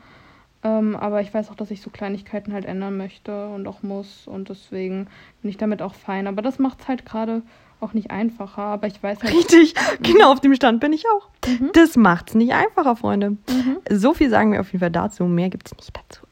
[0.64, 4.26] Ähm, aber ich weiß auch, dass ich so Kleinigkeiten halt ändern möchte und auch muss.
[4.28, 5.08] Und deswegen
[5.42, 6.26] bin ich damit auch fein.
[6.26, 7.44] Aber das macht es halt gerade
[7.80, 8.64] auch nicht einfacher.
[8.64, 9.36] Aber ich weiß halt.
[9.36, 11.30] Richtig, genau auf dem Stand bin ich auch.
[11.48, 11.70] Mhm.
[11.74, 13.32] Das macht's nicht einfacher, Freunde.
[13.32, 13.78] Mhm.
[13.92, 15.26] So viel sagen wir auf jeden Fall dazu.
[15.26, 16.25] Mehr gibt's nicht dazu,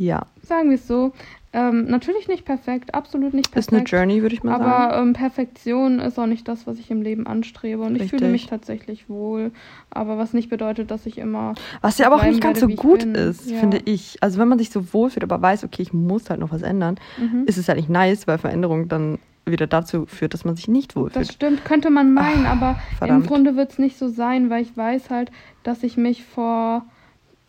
[0.00, 1.12] ja, Sagen wir es so.
[1.52, 3.90] Ähm, natürlich nicht perfekt, absolut nicht ist eine perfekt.
[3.90, 4.64] Journey, würde ich mal sagen.
[4.64, 7.82] Aber ähm, Perfektion ist auch nicht das, was ich im Leben anstrebe.
[7.82, 8.30] Und ich fühle Richtig.
[8.30, 9.50] mich tatsächlich wohl.
[9.90, 12.80] Aber was nicht bedeutet, dass ich immer Was ja aber auch nicht ganz werde, so
[12.82, 13.58] gut ist, Ja.
[13.58, 14.16] finde ich.
[14.22, 16.96] Also wenn man sich so wohlfühlt, aber weiß, okay, ich muss halt noch was ändern,
[17.18, 17.44] Mhm.
[17.46, 20.94] ist es halt nicht nice, weil Veränderung dann wieder dazu führt, dass man sich nicht
[20.94, 21.32] Das wohlfühlt.
[21.32, 23.24] stimmt, könnte man meinen, Ah, aber verdammt.
[23.24, 25.32] im Grunde wird es nicht so sein, weil ich weiß halt,
[25.64, 26.84] dass ich mich vor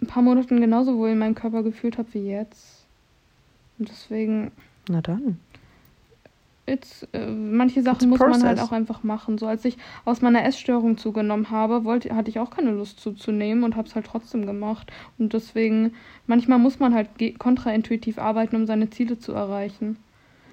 [0.01, 2.85] ein paar Monaten genauso wohl in meinem Körper gefühlt habe wie jetzt.
[3.77, 4.51] Und deswegen,
[4.89, 5.39] Na dann.
[6.65, 9.37] it's, äh, manche It's Sachen muss man halt auch einfach machen.
[9.37, 13.63] So als ich aus meiner Essstörung zugenommen habe, wollte, hatte ich auch keine Lust zuzunehmen
[13.63, 14.91] und habe es halt trotzdem gemacht.
[15.17, 15.93] Und deswegen,
[16.27, 19.97] manchmal muss man halt kontraintuitiv arbeiten, um seine Ziele zu erreichen.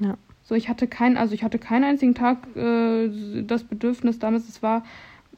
[0.01, 0.17] Ja.
[0.43, 4.63] So, ich hatte keinen, also ich hatte keinen einzigen Tag äh, das Bedürfnis damals, es
[4.63, 4.83] war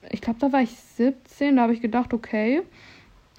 [0.09, 2.63] ich glaube, da war ich 17, da habe ich gedacht, okay,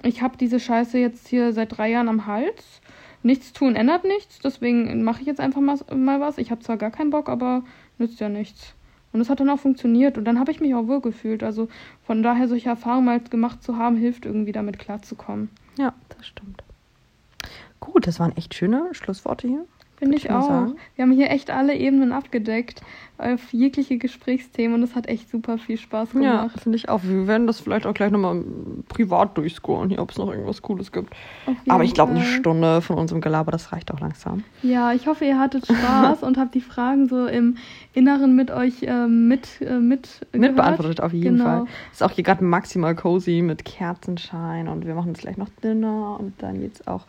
[0.04, 2.82] ich habe diese Scheiße jetzt hier seit drei Jahren am Hals.
[3.24, 6.40] Nichts tun ändert nichts, deswegen mache ich jetzt einfach mal, was.
[6.40, 7.64] Ich habe zwar gar keinen Bock, aber
[8.00, 8.74] nützt ja nichts.
[9.14, 11.44] Und es hat dann auch funktioniert und dann habe ich mich auch wohl gefühlt.
[11.44, 11.68] Also
[12.04, 15.50] von daher solche Erfahrungen mal gemacht zu haben, hilft irgendwie damit klarzukommen.
[15.78, 16.64] Ja, das stimmt.
[17.80, 19.66] Gut, das waren echt schöne Schlussworte hier.
[20.02, 20.48] Finde ich auch.
[20.48, 20.76] sagen.
[20.96, 22.82] Wir haben hier echt alle Ebenen abgedeckt
[23.20, 26.60] auf jegliche Gesprächsthemen und es hat echt super viel Spaß Ja, gemacht.
[26.60, 27.02] finde ich auch.
[27.04, 28.44] Wir werden das vielleicht auch gleich nochmal
[28.90, 31.14] privat durchscoren, hier, ob es noch irgendwas Cooles gibt.
[31.70, 32.24] Aber ich glaube, eine.
[32.24, 34.44] Stunde von unserem Gelaber, das reicht auch langsam.
[34.64, 37.58] Ja, ich hoffe, ihr hattet Spaß und habt die Fragen so im
[37.94, 40.26] Inneren mit euch ähm, mit, äh, mit.
[40.34, 41.44] Mitbeantwortet auf jeden Genau.
[41.44, 41.66] Fall.
[41.92, 46.18] Ist auch hier gerade maximal cozy mit Kerzenschein und wir machen jetzt gleich noch Dinner
[46.20, 47.06] und dann geht's auch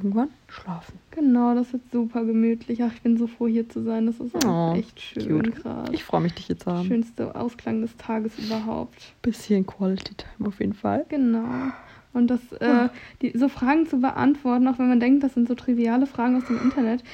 [0.00, 0.98] irgendwann schlafen.
[1.10, 2.82] Genau, das wird super gemütlich.
[2.82, 4.06] Ach, ich bin so froh, hier zu sein.
[4.06, 5.92] Das ist Oh, echt schön gerade.
[5.92, 6.86] Ich freue mich, dich hier zu haben.
[6.88, 9.14] Schönste Ausklang des Tages überhaupt.
[9.22, 11.04] Bisschen Quality Time auf jeden Fall.
[11.08, 11.44] Genau.
[12.12, 12.88] Und das, äh,
[13.22, 16.44] die, so Fragen zu beantworten, auch wenn man denkt, das sind so triviale Fragen aus
[16.46, 17.04] dem Internet,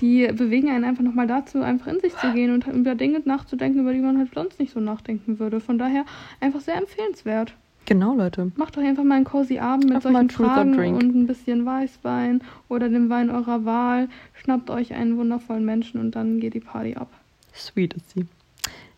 [0.00, 3.80] die bewegen einen einfach nochmal dazu, einfach in sich zu gehen und über Dinge nachzudenken,
[3.80, 5.60] über die man halt sonst nicht so nachdenken würde.
[5.60, 6.04] Von daher
[6.40, 7.54] einfach sehr empfehlenswert.
[7.86, 8.50] Genau, Leute.
[8.56, 12.42] Macht doch einfach mal einen cozy Abend mit mal solchen Fragen und ein bisschen Weißwein
[12.68, 14.08] oder dem Wein eurer Wahl.
[14.34, 17.08] Schnappt euch einen wundervollen Menschen und dann geht die Party ab.
[17.54, 18.26] Sweet ist sie.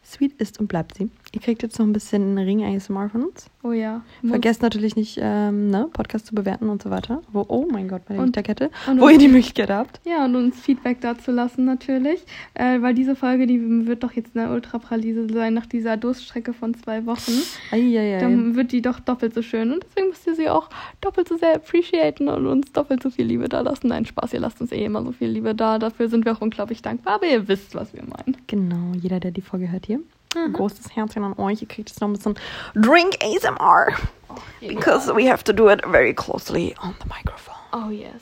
[0.03, 1.11] Sweet ist und bleibt sie.
[1.35, 3.51] Ihr kriegt jetzt noch ein bisschen Ring ASMR von uns.
[3.63, 4.01] Oh ja.
[4.27, 7.21] Vergesst natürlich nicht, ähm, ne, Podcast zu bewerten und so weiter.
[7.33, 10.01] Wo, oh mein Gott, bei der und Wo uns- ihr die Möglichkeit habt.
[10.07, 12.25] Ja, und uns Feedback dazu lassen natürlich.
[12.55, 16.73] Äh, weil diese Folge, die wird doch jetzt eine Ultraparalise sein nach dieser Durststrecke von
[16.75, 17.33] zwei Wochen.
[17.73, 18.19] Eieiei.
[18.21, 19.71] Dann wird die doch doppelt so schön.
[19.73, 20.71] Und deswegen müsst ihr sie auch
[21.03, 23.89] doppelt so sehr appreciaten und uns doppelt so viel Liebe da lassen.
[23.89, 25.79] Nein, Spaß, ihr lasst uns eh immer so viel Liebe da.
[25.79, 27.17] Dafür sind wir auch unglaublich dankbar.
[27.17, 28.37] Aber ihr wisst, was wir meinen.
[28.47, 30.01] Genau, jeder, der die Folge hört hier.
[30.35, 30.53] Mhm.
[30.53, 31.63] Großes Herzchen an euch.
[31.63, 32.39] Ihr kriegt jetzt noch ein bisschen
[32.75, 33.89] Drink ASMR.
[34.61, 37.55] Because we have to do it very closely on the microphone.
[37.73, 38.21] Oh yes.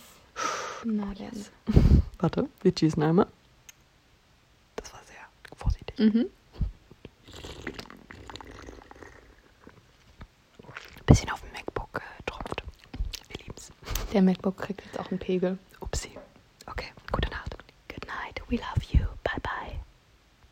[0.84, 1.44] Na dann.
[2.18, 3.26] Warte, wir cheesen einmal.
[4.76, 5.98] Das war sehr vorsichtig.
[5.98, 6.26] Mhm.
[11.06, 12.62] Bisschen auf dem MacBook getropft.
[13.28, 13.70] Wir lieben's.
[14.12, 15.58] Der MacBook kriegt jetzt auch einen Pegel.
[15.80, 16.10] Upsi.
[16.66, 17.56] Okay, gute Nacht.
[17.88, 18.42] Good night.
[18.48, 19.06] We love you.